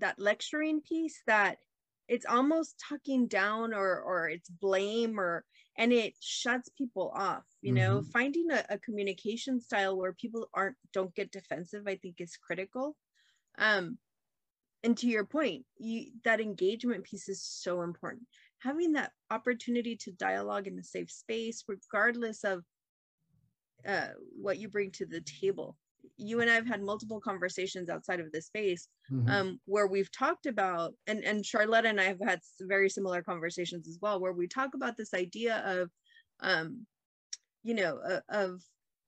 [0.00, 1.58] that lecturing piece that
[2.08, 5.44] it's almost tucking down or or it's blame or
[5.78, 7.98] and it shuts people off you know?
[7.98, 8.10] Mm-hmm.
[8.10, 12.96] finding a, a, communication style where people aren't don't get defensive i think is critical.
[13.58, 13.98] Um
[14.84, 18.22] and to your point you that engagement piece is so important.
[18.58, 22.62] Having that opportunity to dialogue in a safe space regardless of
[23.86, 24.08] uh,
[24.40, 25.76] what you bring to the table
[26.16, 29.28] you and I've had multiple conversations outside of this space mm-hmm.
[29.28, 33.88] um, where we've talked about, and, and Charlotte and I have had very similar conversations
[33.88, 35.90] as well, where we talk about this idea of,
[36.40, 36.86] um,
[37.62, 38.60] you know, uh, of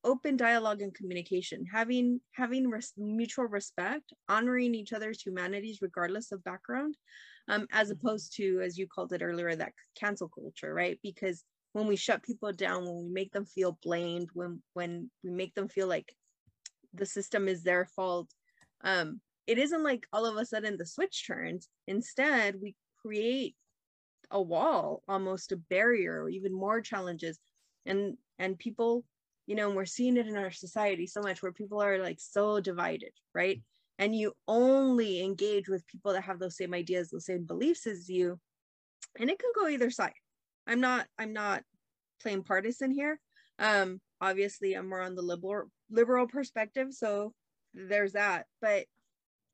[0.05, 6.45] open dialogue and communication, having having res- mutual respect, honoring each other's humanities regardless of
[6.45, 6.97] background,
[7.49, 8.07] um, as mm-hmm.
[8.07, 10.99] opposed to, as you called it earlier, that cancel culture, right?
[11.03, 15.31] Because when we shut people down, when we make them feel blamed, when when we
[15.31, 16.15] make them feel like
[16.95, 18.31] the system is their fault.
[18.83, 21.69] Um it isn't like all of a sudden the switch turns.
[21.87, 23.55] Instead we create
[24.31, 27.39] a wall almost a barrier or even more challenges.
[27.87, 29.05] And and people
[29.47, 32.61] you know we're seeing it in our society so much where people are like so
[32.61, 33.63] divided right?
[33.99, 38.09] And you only engage with people that have those same ideas those same beliefs as
[38.09, 38.41] you.
[39.19, 40.15] And it can go either side.
[40.67, 41.63] I'm not i'm not
[42.23, 43.21] playing partisan here.
[43.59, 47.33] Um obviously i'm more on the liberal liberal perspective so
[47.75, 48.47] there's that.
[48.61, 48.87] But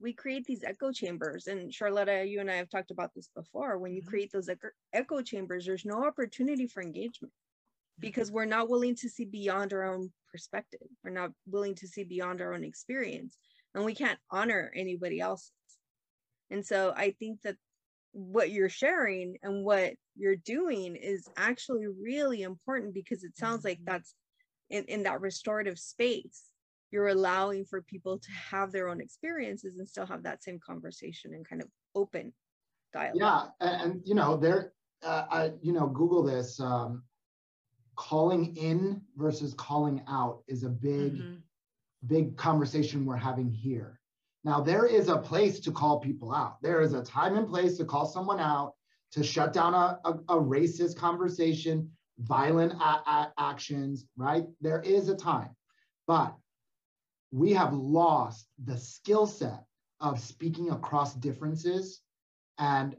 [0.00, 3.78] we create these echo chambers and charlotta you and i have talked about this before.
[3.78, 4.08] When you mm-hmm.
[4.08, 4.48] create those
[4.92, 7.32] echo chambers there's no opportunity for engagement
[7.98, 10.80] because we're not willing to see beyond our own perspective.
[11.04, 13.36] We're not willing to see beyond our own experience
[13.74, 15.52] and we can't honor anybody else's.
[16.50, 17.56] And so i think that
[18.12, 23.78] what you're sharing and what you're doing is actually really important because it sounds like
[23.78, 23.92] mm-hmm.
[23.92, 24.14] that's
[24.70, 26.44] in, in that restorative space
[26.90, 31.34] you're allowing for people to have their own experiences and still have that same conversation
[31.34, 32.32] and kind of open
[32.92, 33.16] dialogue.
[33.16, 37.02] Yeah and, and you know there uh, I, you know google this um,
[38.00, 41.34] calling in versus calling out is a big mm-hmm.
[42.06, 44.00] big conversation we're having here.
[44.42, 46.62] Now there is a place to call people out.
[46.62, 48.72] There is a time and place to call someone out
[49.12, 54.46] to shut down a, a, a racist conversation violent a- a- actions, right?
[54.60, 55.50] There is a time,
[56.06, 56.34] but
[57.32, 59.64] we have lost the skill set
[60.00, 62.00] of speaking across differences.
[62.58, 62.96] And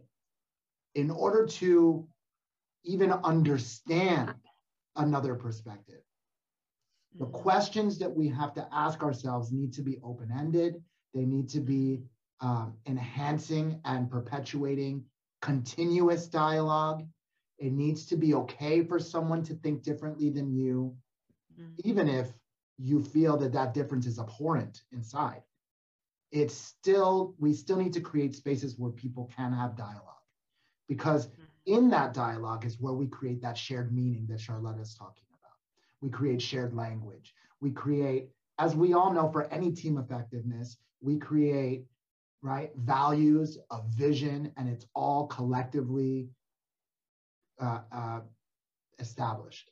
[0.96, 2.08] in order to
[2.84, 4.34] even understand
[4.96, 6.02] another perspective,
[7.18, 7.34] the mm-hmm.
[7.34, 10.82] questions that we have to ask ourselves need to be open ended.
[11.14, 12.04] They need to be
[12.40, 15.06] um, enhancing and perpetuating
[15.42, 17.06] continuous dialogue
[17.62, 20.96] it needs to be okay for someone to think differently than you,
[21.54, 21.74] mm-hmm.
[21.84, 22.28] even if
[22.80, 25.44] you feel that that difference is abhorrent inside.
[26.32, 30.26] It's still, we still need to create spaces where people can have dialogue
[30.90, 31.44] because mm-hmm.
[31.68, 35.54] in that dialogue is where we create that shared meaning that Charlotte is talking about.
[36.02, 37.36] We create shared language.
[37.60, 41.86] We create, as we all know, for any team effectiveness, we create
[42.42, 46.30] right values, a vision, and it's all collectively
[47.62, 48.20] uh, uh,
[49.00, 49.70] established.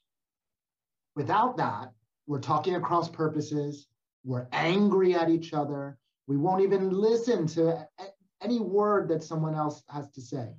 [1.16, 1.92] Without that,
[2.28, 3.88] we're talking across purposes,
[4.24, 5.98] we're angry at each other,
[6.28, 7.88] we won't even listen to
[8.42, 10.50] any word that someone else has to say.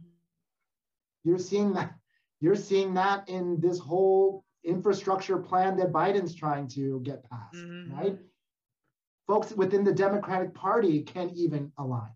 [1.25, 1.95] You're seeing that
[2.41, 7.95] you're seeing that in this whole infrastructure plan that Biden's trying to get passed, mm-hmm.
[7.95, 8.19] right?
[9.27, 12.11] Folks within the Democratic Party can't even align.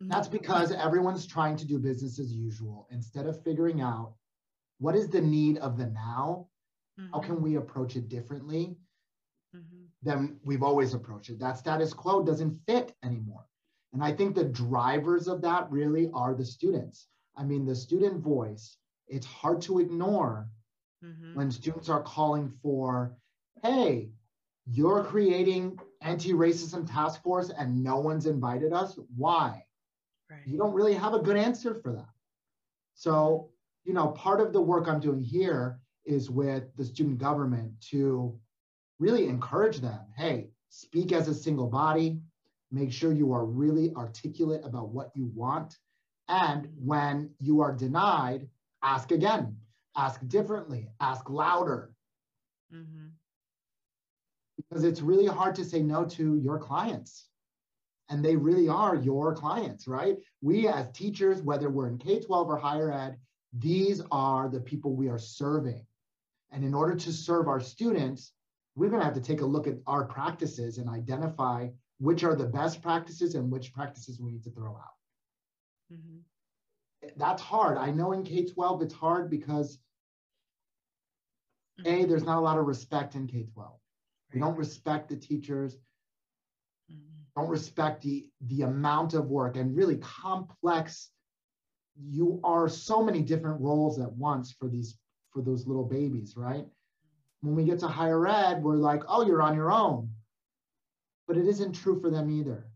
[0.00, 0.36] That's mm-hmm.
[0.36, 4.14] because everyone's trying to do business as usual instead of figuring out
[4.78, 6.48] what is the need of the now?
[7.00, 7.12] Mm-hmm.
[7.12, 8.76] How can we approach it differently
[9.54, 9.84] mm-hmm.
[10.02, 11.38] than we've always approached it?
[11.38, 13.46] That status quo doesn't fit anymore.
[13.92, 17.08] And I think the drivers of that really are the students.
[17.36, 18.76] I mean, the student voice,
[19.08, 20.48] it's hard to ignore
[21.02, 21.34] mm-hmm.
[21.34, 23.16] when students are calling for,
[23.62, 24.10] hey,
[24.66, 28.98] you're creating anti-racism task force and no one's invited us.
[29.16, 29.64] Why?
[30.30, 30.40] Right.
[30.46, 32.08] You don't really have a good answer for that.
[32.94, 33.50] So,
[33.84, 38.38] you know, part of the work I'm doing here is with the student government to
[38.98, 42.20] really encourage them hey, speak as a single body,
[42.72, 45.78] make sure you are really articulate about what you want.
[46.28, 48.48] And when you are denied,
[48.82, 49.56] ask again,
[49.96, 51.92] ask differently, ask louder.
[52.74, 53.08] Mm-hmm.
[54.56, 57.26] Because it's really hard to say no to your clients
[58.08, 60.16] and they really are your clients, right?
[60.40, 63.18] We as teachers, whether we're in K 12 or higher ed,
[63.52, 65.84] these are the people we are serving.
[66.52, 68.32] And in order to serve our students,
[68.76, 72.34] we're going to have to take a look at our practices and identify which are
[72.34, 75.92] the best practices and which practices we need to throw out.
[75.92, 77.08] Mm-hmm.
[77.16, 77.78] That's hard.
[77.78, 79.78] I know in K 12 it's hard because
[81.84, 83.72] A, there's not a lot of respect in K 12.
[84.34, 85.76] We don't respect the teachers.
[87.36, 91.10] Don't respect the, the amount of work and really complex.
[92.00, 94.98] You are so many different roles at once for these
[95.32, 96.64] for those little babies, right?
[97.42, 100.10] When we get to higher ed, we're like, oh, you're on your own.
[101.28, 102.66] But it isn't true for them either.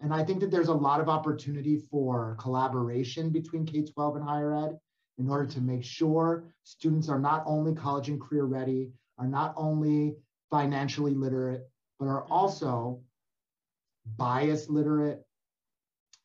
[0.00, 4.24] And I think that there's a lot of opportunity for collaboration between K 12 and
[4.24, 4.78] higher ed
[5.16, 9.54] in order to make sure students are not only college and career ready, are not
[9.56, 10.16] only
[10.50, 11.66] financially literate,
[11.98, 13.00] but are also
[14.16, 15.22] bias literate,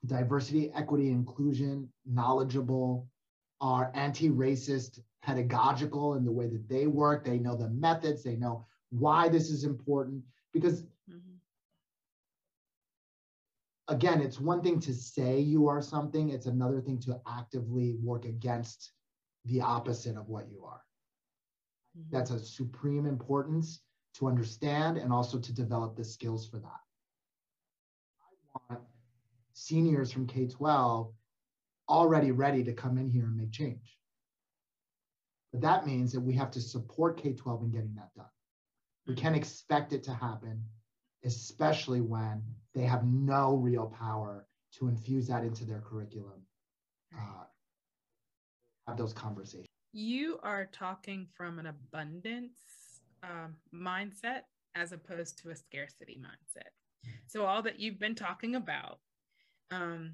[0.06, 3.08] diversity, equity, inclusion, knowledgeable,
[3.60, 7.24] are anti racist, pedagogical in the way that they work.
[7.24, 10.24] They know the methods, they know why this is important.
[10.54, 11.38] Because mm-hmm.
[13.88, 18.26] again, it's one thing to say you are something, it's another thing to actively work
[18.26, 18.92] against
[19.46, 20.82] the opposite of what you are.
[21.98, 22.16] Mm-hmm.
[22.16, 23.82] That's a supreme importance
[24.16, 26.80] to understand and also to develop the skills for that.
[29.54, 31.12] Seniors from K 12
[31.90, 33.98] already ready to come in here and make change.
[35.52, 38.26] But that means that we have to support K 12 in getting that done.
[39.08, 40.64] We can't expect it to happen,
[41.26, 42.42] especially when
[42.74, 44.48] they have no real power
[44.78, 46.42] to infuse that into their curriculum,
[47.14, 47.44] uh,
[48.88, 49.68] have those conversations.
[49.92, 52.54] You are talking from an abundance
[53.24, 54.44] um, mindset
[54.76, 56.70] as opposed to a scarcity mindset.
[57.28, 59.00] So, all that you've been talking about
[59.72, 60.14] um,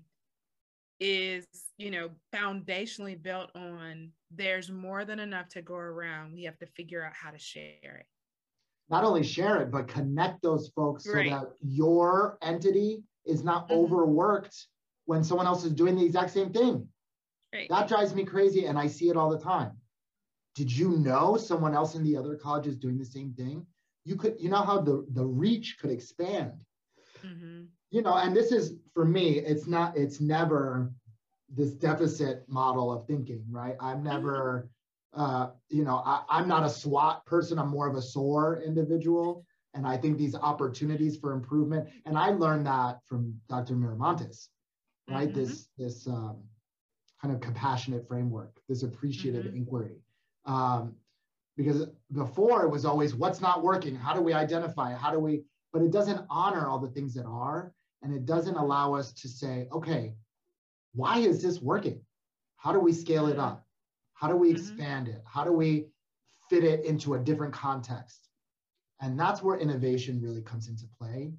[0.99, 1.45] is
[1.77, 6.33] you know foundationally built on there's more than enough to go around.
[6.33, 8.05] We have to figure out how to share it.
[8.89, 11.29] Not only share it but connect those folks right.
[11.29, 13.79] so that your entity is not mm-hmm.
[13.79, 14.67] overworked
[15.05, 16.87] when someone else is doing the exact same thing.
[17.53, 17.69] Right.
[17.69, 19.71] that drives me crazy and i see it all the time.
[20.55, 23.65] Did you know someone else in the other college is doing the same thing?
[24.03, 26.53] You could you know how the the reach could expand?
[27.23, 30.91] Mm-hmm you know, and this is for me, it's not, it's never
[31.49, 33.75] this deficit model of thinking, right?
[33.79, 34.69] I'm never,
[35.13, 37.57] uh, you know, I, I'm not a SWOT person.
[37.57, 39.45] I'm more of a SOAR individual.
[39.73, 43.75] And I think these opportunities for improvement, and I learned that from Dr.
[43.75, 44.47] Miramontes,
[45.09, 45.29] right?
[45.29, 45.39] Mm-hmm.
[45.39, 46.43] This this um,
[47.21, 49.57] kind of compassionate framework, this appreciative mm-hmm.
[49.57, 49.97] inquiry.
[50.45, 50.95] Um,
[51.57, 54.93] because before it was always what's not working, how do we identify?
[54.93, 58.55] How do we, but it doesn't honor all the things that are and it doesn't
[58.55, 60.15] allow us to say, okay,
[60.93, 62.01] why is this working?
[62.57, 63.65] How do we scale it up?
[64.13, 64.57] How do we mm-hmm.
[64.57, 65.21] expand it?
[65.25, 65.87] How do we
[66.49, 68.29] fit it into a different context?
[68.99, 71.31] And that's where innovation really comes into play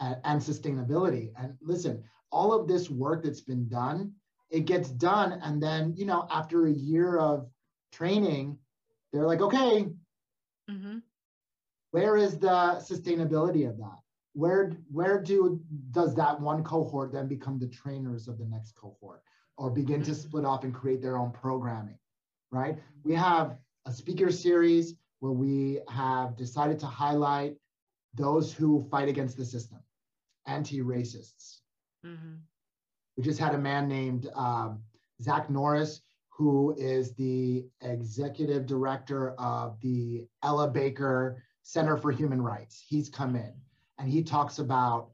[0.00, 1.32] and, and sustainability.
[1.38, 4.12] And listen, all of this work that's been done,
[4.50, 5.40] it gets done.
[5.42, 7.48] And then, you know, after a year of
[7.92, 8.58] training,
[9.12, 9.86] they're like, okay,
[10.68, 10.98] mm-hmm.
[11.92, 13.98] where is the sustainability of that?
[14.34, 15.60] Where where do
[15.90, 19.22] does that one cohort then become the trainers of the next cohort
[19.56, 21.98] or begin to split off and create their own programming
[22.54, 22.78] right?
[23.02, 27.56] We have a speaker series where we have decided to highlight
[28.14, 29.80] those who fight against the system
[30.46, 31.58] anti-racists.
[32.06, 32.34] Mm-hmm.
[33.16, 34.82] we just had a man named um,
[35.22, 42.84] zach norris who is the executive director of the ella baker center for human rights.
[42.86, 43.54] He's come in
[43.98, 45.10] and he talks about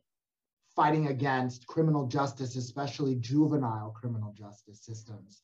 [0.75, 5.43] fighting against criminal justice, especially juvenile criminal justice systems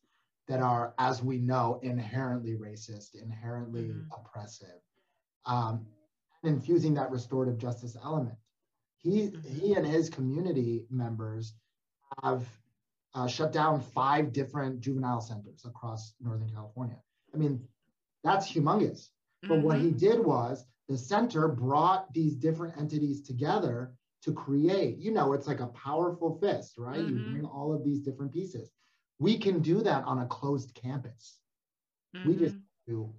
[0.48, 4.00] that are, as we know, inherently racist, inherently mm-hmm.
[4.12, 4.80] oppressive,
[5.44, 5.84] um,
[6.44, 8.36] infusing that restorative justice element.
[8.98, 9.60] He, mm-hmm.
[9.60, 11.54] he and his community members
[12.22, 12.46] have
[13.14, 16.98] uh, shut down five different juvenile centers across Northern California.
[17.34, 17.66] I mean,
[18.22, 19.08] that's humongous.
[19.42, 19.62] But mm-hmm.
[19.62, 19.98] what he mm-hmm.
[19.98, 25.60] did was the center brought these different entities together to create, you know, it's like
[25.60, 26.98] a powerful fist, right?
[26.98, 27.16] Mm-hmm.
[27.16, 28.70] You bring all of these different pieces.
[29.18, 31.38] We can do that on a closed campus.
[32.14, 32.28] Mm-hmm.
[32.28, 32.56] We just
[32.86, 33.12] do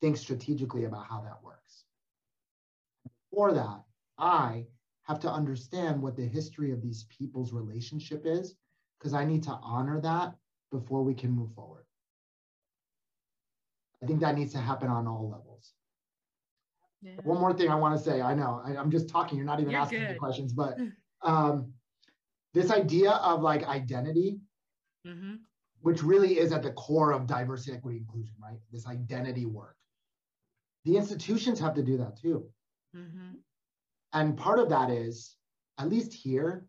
[0.00, 1.84] think strategically about how that works.
[3.30, 3.82] For that,
[4.18, 4.66] I
[5.04, 8.54] have to understand what the history of these people's relationship is,
[8.98, 10.34] because I need to honor that
[10.70, 11.84] before we can move forward.
[14.02, 15.72] I think that needs to happen on all levels.
[17.04, 17.12] Yeah.
[17.22, 18.22] One more thing I want to say.
[18.22, 19.36] I know I, am just talking.
[19.36, 20.10] You're not even you're asking good.
[20.10, 20.78] the questions, but
[21.22, 21.72] um,
[22.54, 24.40] this idea of like identity,
[25.06, 25.34] mm-hmm.
[25.82, 28.58] which really is at the core of diversity, equity, inclusion, right?
[28.72, 29.76] This identity work.
[30.86, 32.46] The institutions have to do that too.
[32.96, 33.34] Mm-hmm.
[34.14, 35.36] And part of that is
[35.78, 36.66] at least here,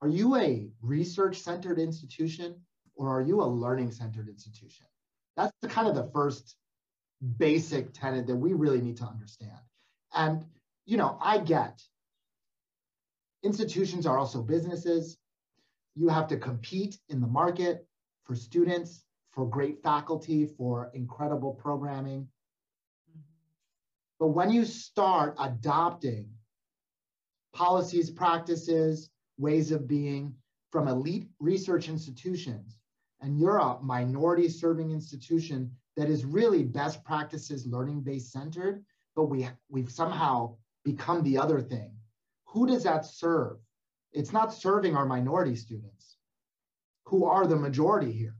[0.00, 2.56] are you a research-centered institution
[2.94, 4.86] or are you a learning-centered institution?
[5.36, 6.56] That's the kind of the first
[7.38, 9.58] basic tenet that we really need to understand.
[10.14, 10.44] And,
[10.86, 11.82] you know, I get
[13.42, 15.16] institutions are also businesses.
[15.94, 17.86] You have to compete in the market
[18.24, 22.28] for students, for great faculty, for incredible programming.
[24.18, 26.28] But when you start adopting
[27.52, 30.34] policies, practices, ways of being
[30.70, 32.76] from elite research institutions,
[33.20, 35.70] and you're a minority serving institution
[36.00, 38.82] that is really best practices learning based centered,
[39.14, 41.92] but we, we've somehow become the other thing.
[42.46, 43.58] Who does that serve?
[44.12, 46.16] It's not serving our minority students,
[47.04, 48.34] who are the majority here.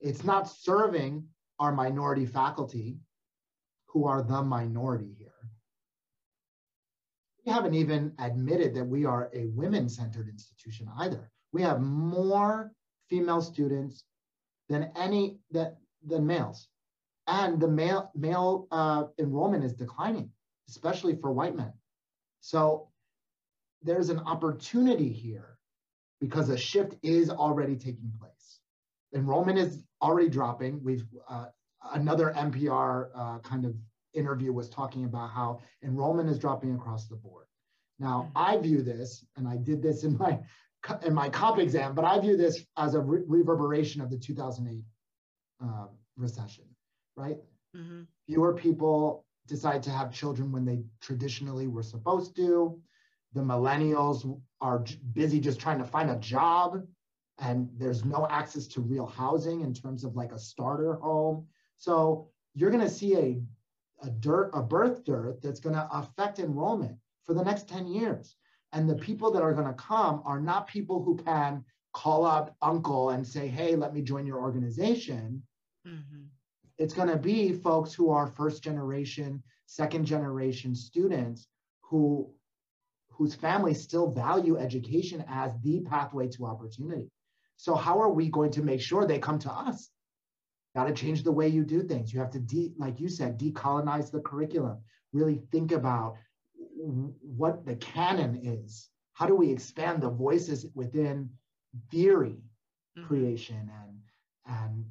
[0.00, 1.26] It's not serving
[1.58, 2.98] our minority faculty,
[3.86, 5.32] who are the minority here.
[7.44, 11.32] We haven't even admitted that we are a women centered institution either.
[11.52, 12.70] We have more
[13.08, 14.04] female students
[14.68, 16.68] than any that than males,
[17.26, 20.30] and the male male uh, enrollment is declining,
[20.68, 21.72] especially for white men.
[22.40, 22.88] So
[23.82, 25.58] there's an opportunity here
[26.20, 28.60] because a shift is already taking place.
[29.14, 30.82] Enrollment is already dropping.
[30.82, 31.46] We've uh,
[31.92, 33.74] another NPR uh, kind of
[34.14, 37.46] interview was talking about how enrollment is dropping across the board.
[37.98, 38.32] Now, mm-hmm.
[38.36, 40.40] I view this, and I did this in my
[41.04, 44.82] in my comp exam, but I view this as a re- reverberation of the 2008
[45.62, 45.86] uh,
[46.16, 46.64] recession,
[47.16, 47.36] right?
[47.76, 48.02] Mm-hmm.
[48.26, 52.80] Fewer people decide to have children when they traditionally were supposed to.
[53.32, 56.82] The millennials are busy just trying to find a job,
[57.38, 61.46] and there's no access to real housing in terms of like a starter home.
[61.76, 63.42] So you're going to see a
[64.02, 68.36] a dirt a birth dearth that's going to affect enrollment for the next 10 years.
[68.72, 72.56] And the people that are going to come are not people who can call up
[72.62, 75.42] uncle and say, hey, let me join your organization.
[75.86, 76.24] Mm-hmm.
[76.78, 81.46] It's going to be folks who are first generation, second generation students
[81.82, 82.32] who
[83.20, 87.10] whose families still value education as the pathway to opportunity.
[87.56, 89.90] So how are we going to make sure they come to us?
[90.74, 92.14] Got to change the way you do things.
[92.14, 94.78] You have to, de- like you said, decolonize the curriculum.
[95.12, 96.16] Really think about
[97.20, 98.88] what the canon is.
[99.12, 101.28] How do we expand the voices within
[101.90, 102.38] theory
[102.96, 103.06] mm-hmm.
[103.06, 103.98] creation and
[104.46, 104.86] and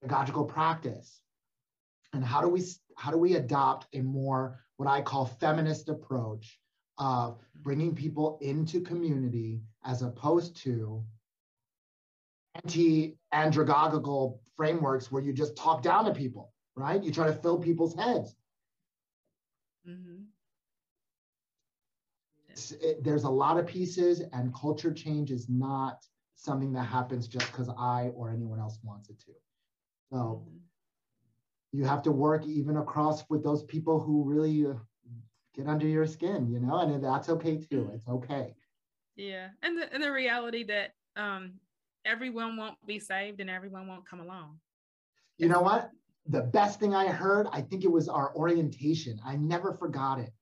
[0.00, 1.20] pedagogical practice?
[2.12, 2.62] And how do we
[2.96, 6.58] how do we adopt a more what I call feminist approach
[6.98, 11.04] of bringing people into community as opposed to
[12.54, 17.02] anti-andragogical frameworks where you just talk down to people, right?
[17.02, 18.34] You try to fill people's heads.
[19.86, 20.22] Mm-hmm
[22.80, 27.46] it, there's a lot of pieces and culture change is not something that happens just
[27.46, 29.32] because I or anyone else wants it to.
[30.10, 30.56] So mm-hmm.
[31.72, 34.74] you have to work even across with those people who really uh,
[35.54, 37.82] get under your skin, you know, and that's okay too.
[37.82, 37.94] Mm-hmm.
[37.94, 38.54] It's okay.
[39.16, 39.48] Yeah.
[39.62, 41.54] And the, and the reality that um,
[42.04, 44.58] everyone won't be saved and everyone won't come along.
[45.38, 45.90] You know what?
[46.28, 49.20] The best thing I heard, I think it was our orientation.
[49.24, 50.32] I never forgot it.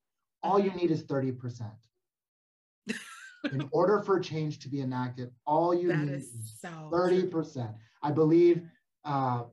[0.42, 0.78] All you mm-hmm.
[0.78, 1.70] need is 30%
[3.52, 7.30] in order for change to be enacted, all you that need is, is so 30%.
[7.30, 7.68] True.
[8.02, 8.62] I believe
[9.04, 9.44] uh,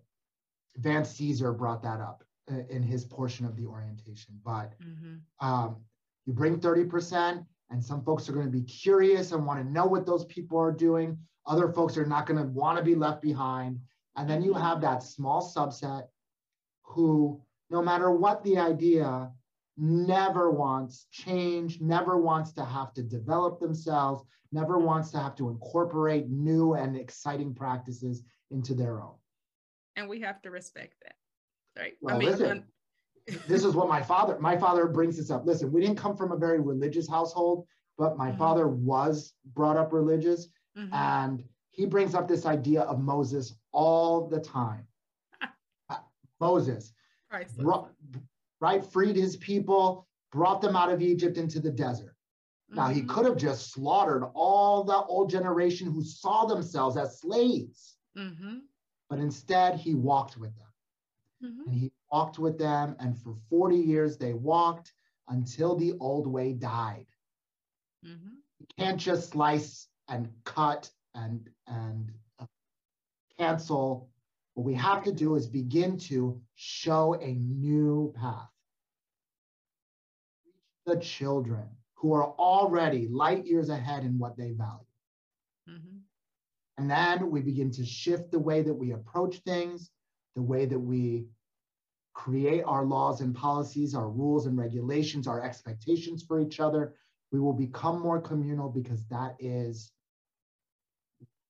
[0.78, 4.40] Vance Caesar brought that up uh, in his portion of the orientation.
[4.44, 5.48] But mm-hmm.
[5.48, 5.78] um,
[6.26, 9.86] you bring 30%, and some folks are going to be curious and want to know
[9.86, 11.18] what those people are doing.
[11.46, 13.80] Other folks are not going to want to be left behind.
[14.16, 16.04] And then you have that small subset
[16.84, 19.32] who, no matter what the idea,
[19.78, 25.50] never wants change, never wants to have to develop themselves, never wants to have to
[25.50, 29.16] incorporate new and exciting practices into their own.
[29.96, 31.16] And we have to respect that.
[31.82, 31.94] Right.
[32.02, 32.64] Well, I mean, listen,
[33.48, 35.46] this is what my father, my father brings this up.
[35.46, 37.66] Listen, we didn't come from a very religious household,
[37.98, 38.38] but my mm-hmm.
[38.38, 40.48] father was brought up religious.
[40.78, 40.94] Mm-hmm.
[40.94, 44.86] And he brings up this idea of Moses all the time.
[45.90, 45.98] uh,
[46.40, 46.94] Moses,
[47.58, 47.92] brought,
[48.60, 48.84] right?
[48.84, 52.16] Freed his people, brought them out of Egypt into the desert.
[52.74, 53.10] Now, he mm-hmm.
[53.10, 58.60] could have just slaughtered all the old generation who saw themselves as slaves, mm-hmm.
[59.12, 61.52] But instead, he walked with them.
[61.52, 61.70] Mm-hmm.
[61.70, 64.94] And he walked with them, and for 40 years, they walked
[65.28, 67.08] until the old way died.
[68.06, 68.36] Mm-hmm.
[68.60, 72.10] You can't just slice and cut and, and
[72.40, 72.46] uh,
[73.38, 74.10] cancel
[74.54, 78.50] what we have to do is begin to show a new path
[80.86, 84.86] the children who are already light years ahead in what they value.
[85.70, 85.98] Mm-hmm.
[86.82, 89.92] And then we begin to shift the way that we approach things,
[90.36, 91.28] the way that we
[92.16, 96.96] create our laws and policies, our rules and regulations, our expectations for each other.
[97.32, 99.92] We will become more communal because that is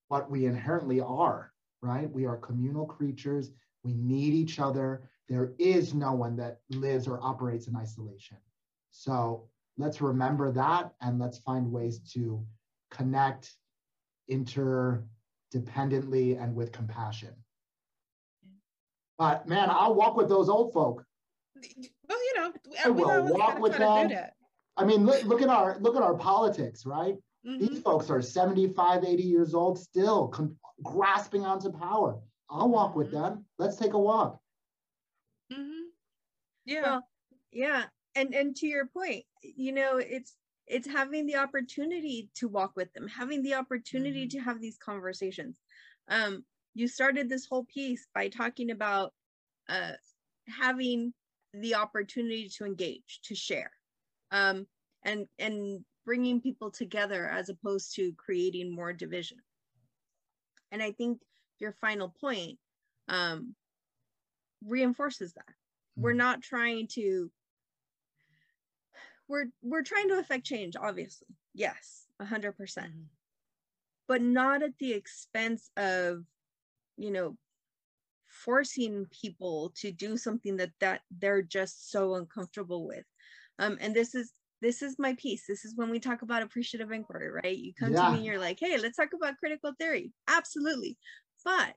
[0.10, 2.12] what we inherently are, right?
[2.12, 3.52] We are communal creatures.
[3.86, 5.10] We need each other.
[5.30, 8.36] There is no one that lives or operates in isolation.
[8.92, 12.46] So let's remember that and let's find ways to
[12.90, 13.54] connect
[15.54, 17.34] interdependently and with compassion.
[19.18, 21.06] But man, I'll walk with those old folk.
[22.10, 22.52] Well, you know,
[22.84, 24.12] I will walk with them.
[24.78, 27.16] I mean, look, look, at our look at our politics, right?
[27.46, 27.60] Mm-hmm.
[27.60, 32.18] These folks are 75, 80 years old, still com- grasping onto power.
[32.50, 33.00] I'll walk mm-hmm.
[33.00, 33.46] with them.
[33.60, 34.40] Let's take a walk.
[35.52, 35.90] Mm-hmm.
[36.66, 36.82] Yeah.
[36.82, 37.08] Well,
[37.52, 37.84] yeah.
[38.16, 40.36] And and to your point, you know, it's
[40.72, 44.40] it's having the opportunity to walk with them, having the opportunity mm-hmm.
[44.40, 45.60] to have these conversations.
[46.08, 49.14] Um, you started this whole piece by talking about
[49.68, 49.92] uh,
[50.48, 51.14] having
[51.54, 53.72] the opportunity to engage, to share,
[54.32, 54.66] um,
[55.04, 59.38] and and bringing people together as opposed to creating more division.
[60.72, 61.20] And I think
[61.60, 62.58] your final point
[63.10, 63.56] um,
[64.66, 65.42] reinforces that.
[65.42, 66.02] Mm-hmm.
[66.04, 67.30] We're not trying to
[69.32, 71.28] we're we're trying to affect change obviously.
[71.54, 72.54] Yes 100%.
[72.54, 72.90] Mm-hmm.
[74.08, 76.24] but not at the expense of
[76.98, 77.38] you know
[78.28, 83.06] forcing people to do something that that they're just so uncomfortable with.
[83.58, 85.46] Um and this is this is my piece.
[85.48, 87.58] This is when we talk about appreciative inquiry right?
[87.58, 88.10] You come yeah.
[88.10, 90.12] to me you're like hey let's talk about critical theory.
[90.28, 90.98] Absolutely.
[91.46, 91.76] But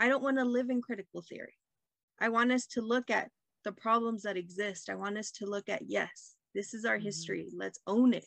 [0.00, 1.56] i don't want to live in critical theory.
[2.20, 3.30] I want us to look at
[3.64, 4.88] the problems that exist.
[4.88, 7.06] I want us to look at yes this is our mm-hmm.
[7.06, 8.26] history let's own it.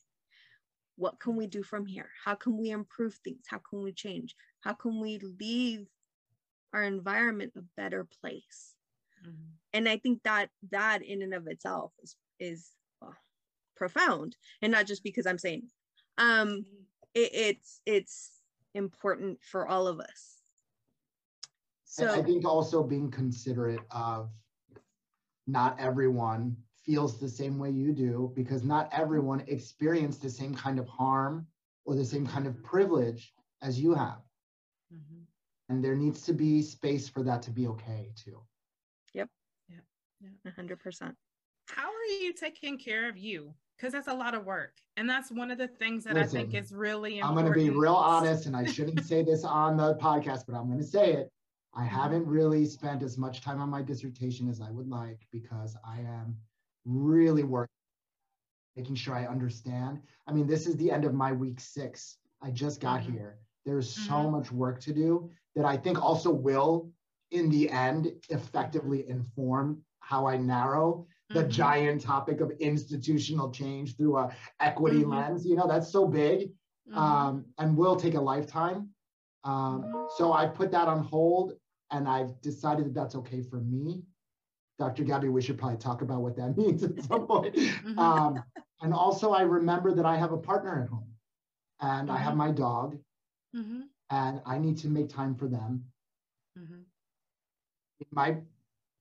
[0.98, 2.10] What can we do from here?
[2.26, 3.46] How can we improve things?
[3.48, 4.36] How can we change?
[4.62, 5.88] How can we leave
[6.74, 8.74] our environment a better place?
[9.26, 9.50] Mm-hmm.
[9.74, 12.70] and i think that that in and of itself is is
[13.02, 13.16] well,
[13.76, 14.36] profound.
[14.62, 15.64] And not just because i'm saying
[16.18, 16.62] um mm-hmm.
[17.16, 18.32] it, it's it's
[18.76, 20.36] important for all of us.
[21.86, 24.30] So i think also being considerate of
[25.48, 26.58] not everyone
[26.88, 31.46] feels the same way you do because not everyone experienced the same kind of harm
[31.86, 34.22] or the same kind of privilege as you have.
[34.92, 35.22] Mm-hmm.
[35.70, 38.42] And there needs to be space for that to be okay too.
[39.14, 39.30] Yep.
[39.70, 39.78] Yeah.
[40.46, 41.14] Yeah 100%
[41.68, 43.54] how are you taking care of you?
[43.78, 44.74] Because that's a lot of work.
[44.96, 47.38] And that's one of the things that Listen, i think is really important.
[47.38, 50.56] i'm going to be real honest and i shouldn't say this on the podcast but
[50.56, 51.32] i'm going to say it.
[51.76, 51.96] I mm-hmm.
[51.96, 56.00] haven't really spent as much time on my dissertation as i would like because i
[56.00, 56.36] am
[56.88, 57.70] really work,
[58.76, 62.50] making sure i understand i mean this is the end of my week six i
[62.50, 63.14] just got mm-hmm.
[63.14, 64.08] here there's mm-hmm.
[64.08, 66.90] so much work to do that I think also will,
[67.32, 71.50] in the end, effectively inform how I narrow the mm-hmm.
[71.50, 75.12] giant topic of institutional change through a equity mm-hmm.
[75.12, 75.46] lens.
[75.46, 76.52] You know, that's so big
[76.90, 76.98] mm-hmm.
[76.98, 78.90] um, and will take a lifetime.
[79.44, 81.54] Um, so I put that on hold
[81.92, 84.04] and I've decided that that's okay for me.
[84.80, 85.04] Dr.
[85.04, 87.56] Gabby, we should probably talk about what that means at some point.
[87.56, 87.98] Mm-hmm.
[87.98, 88.44] Um,
[88.82, 91.10] and also, I remember that I have a partner at home
[91.82, 92.38] and I have mm-hmm.
[92.38, 92.98] my dog.
[93.56, 95.84] Mm-hmm and I need to make time for them.
[96.58, 96.82] Mm-hmm.
[98.12, 98.38] My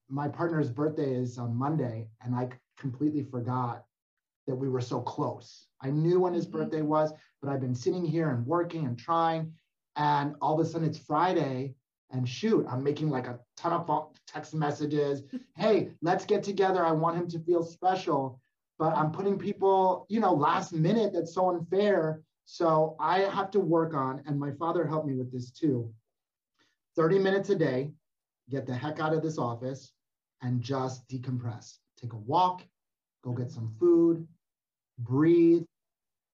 [0.09, 2.49] my partner's birthday is on Monday, and I
[2.79, 3.85] completely forgot
[4.47, 5.67] that we were so close.
[5.81, 6.59] I knew when his mm-hmm.
[6.59, 7.13] birthday was,
[7.43, 9.53] but I've been sitting here and working and trying,
[9.97, 11.75] and all of a sudden it's Friday,
[12.11, 15.23] and shoot, I'm making like a ton of text messages.
[15.57, 16.85] hey, let's get together.
[16.85, 18.41] I want him to feel special,
[18.79, 21.13] but I'm putting people, you know, last minute.
[21.13, 25.33] That's so unfair so I have to work on, and my father helped me with
[25.33, 25.93] this too
[26.95, 27.93] 30 minutes a day,
[28.49, 29.93] get the heck out of this office
[30.41, 31.75] and just decompress.
[32.01, 32.63] Take a walk,
[33.23, 34.27] go get some food,
[35.01, 35.65] breathe,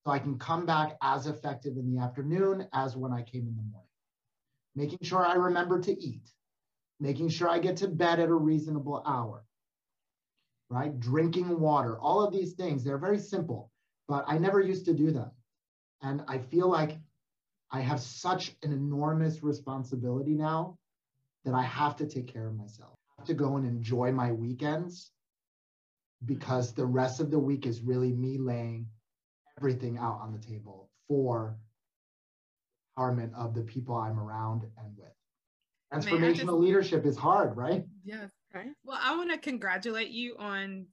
[0.04, 3.56] so I can come back as effective in the afternoon as when I came in
[3.56, 3.91] the morning.
[4.74, 6.30] Making sure I remember to eat,
[6.98, 9.44] making sure I get to bed at a reasonable hour,
[10.70, 10.98] right?
[10.98, 13.70] Drinking water, all of these things, they're very simple,
[14.08, 15.30] but I never used to do them.
[16.00, 16.98] And I feel like
[17.70, 20.78] I have such an enormous responsibility now
[21.44, 22.94] that I have to take care of myself.
[23.18, 25.10] I have to go and enjoy my weekends
[26.24, 28.86] because the rest of the week is really me laying
[29.58, 31.56] everything out on the table for
[32.98, 35.08] empowerment of the people I'm around and with.
[35.92, 37.84] Transformational just, leadership is hard, right?
[38.04, 38.30] Yes.
[38.54, 38.68] Right.
[38.84, 40.86] Well, I want to congratulate you on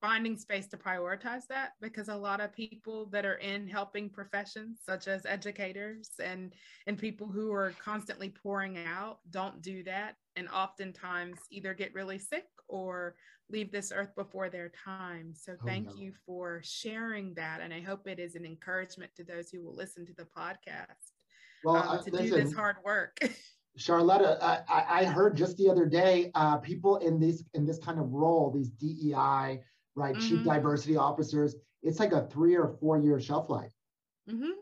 [0.00, 4.80] finding space to prioritize that because a lot of people that are in helping professions
[4.84, 6.52] such as educators and
[6.86, 12.18] and people who are constantly pouring out don't do that and oftentimes either get really
[12.18, 13.14] sick or
[13.50, 15.92] leave this earth before their time so Oh, thank no.
[15.96, 19.74] you for sharing that and i hope it is an encouragement to those who will
[19.74, 21.12] listen to the podcast
[21.62, 23.18] Well, um, to do listen, this hard work
[23.76, 27.98] Charlotta, I, I heard just the other day, uh, people in this in this kind
[28.00, 29.60] of role, these DEI,
[29.94, 30.44] right, chief Mhm.
[30.44, 33.72] diversity officers, it's like a three or four year shelf life.
[34.28, 34.60] hmm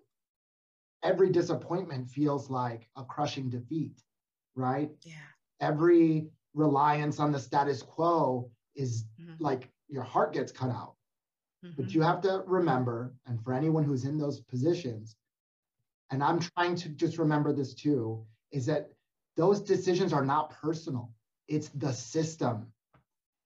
[1.02, 4.02] Every disappointment feels like a crushing defeat,
[4.55, 4.90] right?
[5.02, 9.36] yeah Every reliance on the status quo is Mhm.
[9.40, 10.96] like your heart gets cut out.
[11.64, 11.76] Mhm.
[11.76, 15.16] But you have to remember, and for anyone who's in those positions,
[16.11, 18.92] and I'm trying to just remember this too, is that
[19.36, 21.12] those decisions are not personal.
[21.48, 22.72] It's the system,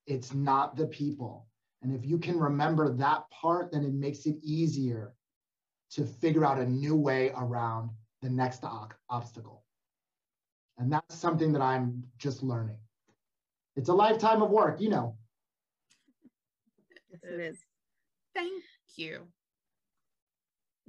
[0.06, 1.48] it's not the people.
[1.82, 5.14] And if you can remember that part, then it makes it easier
[5.90, 7.90] to figure out a new way around
[8.20, 9.64] the next ob- obstacle.
[10.78, 12.78] And that's something that I'm just learning.
[13.79, 15.16] It's a lifetime of work, you know.
[17.11, 17.59] Yes, it is.
[18.35, 18.64] thank
[18.97, 19.29] you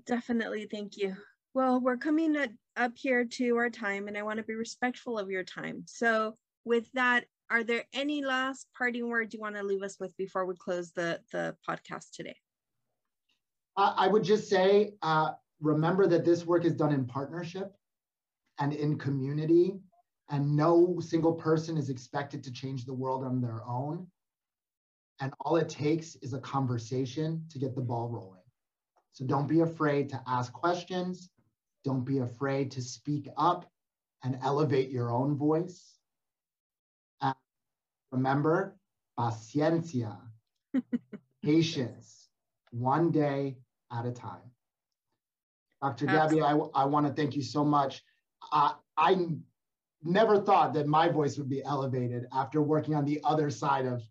[0.05, 0.67] Definitely.
[0.71, 1.15] Thank you.
[1.53, 2.35] Well, we're coming
[2.77, 5.83] up here to our time, and I want to be respectful of your time.
[5.85, 6.35] So,
[6.65, 10.47] with that, are there any last parting words you want to leave us with before
[10.47, 12.37] we close the the podcast today?
[13.77, 17.71] I, I would just say, uh, remember that this work is done in partnership
[18.57, 19.79] and in community,
[20.29, 24.07] and no single person is expected to change the world on their own.
[25.19, 28.39] And all it takes is a conversation to get the ball rolling.
[29.11, 31.29] So don't be afraid to ask questions.
[31.83, 33.69] Don't be afraid to speak up
[34.23, 35.95] and elevate your own voice.
[37.21, 37.35] And
[38.11, 38.77] remember,
[39.17, 40.17] paciencia,
[41.43, 42.29] patience,
[42.71, 43.57] one day
[43.91, 44.51] at a time.
[45.81, 46.05] Dr.
[46.05, 48.03] Gabby, I, I want to thank you so much.
[48.51, 49.27] I, I
[50.03, 54.01] never thought that my voice would be elevated after working on the other side of,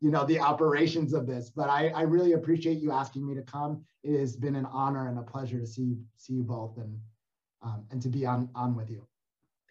[0.00, 1.50] you know, the operations of this.
[1.50, 3.84] But I, I really appreciate you asking me to come.
[4.02, 6.98] It has been an honor and a pleasure to see see you both and
[7.62, 9.06] um, and to be on on with you.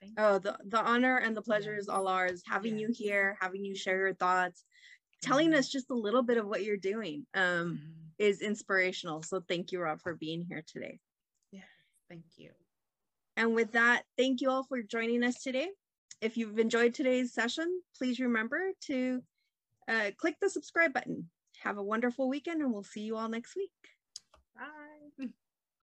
[0.02, 1.84] thank Oh, the the honor and the pleasure Yes.
[1.84, 2.44] is all ours.
[2.46, 4.66] Having you here, having you share your thoughts,
[5.22, 5.58] telling Mhm.
[5.58, 8.12] us just a little bit of what you're doing, um, Mhm.
[8.18, 9.22] is inspirational.
[9.22, 11.00] So, thank you, Rob, for being here today.
[11.52, 11.62] Yeah
[12.10, 12.52] thank you
[13.38, 15.70] And with that, thank you all for joining us today.
[16.22, 19.22] If you've enjoyed today's session, please remember to
[19.88, 21.30] uh, click the subscribe button.
[21.62, 23.70] Have a wonderful weekend, and we'll see you all next week.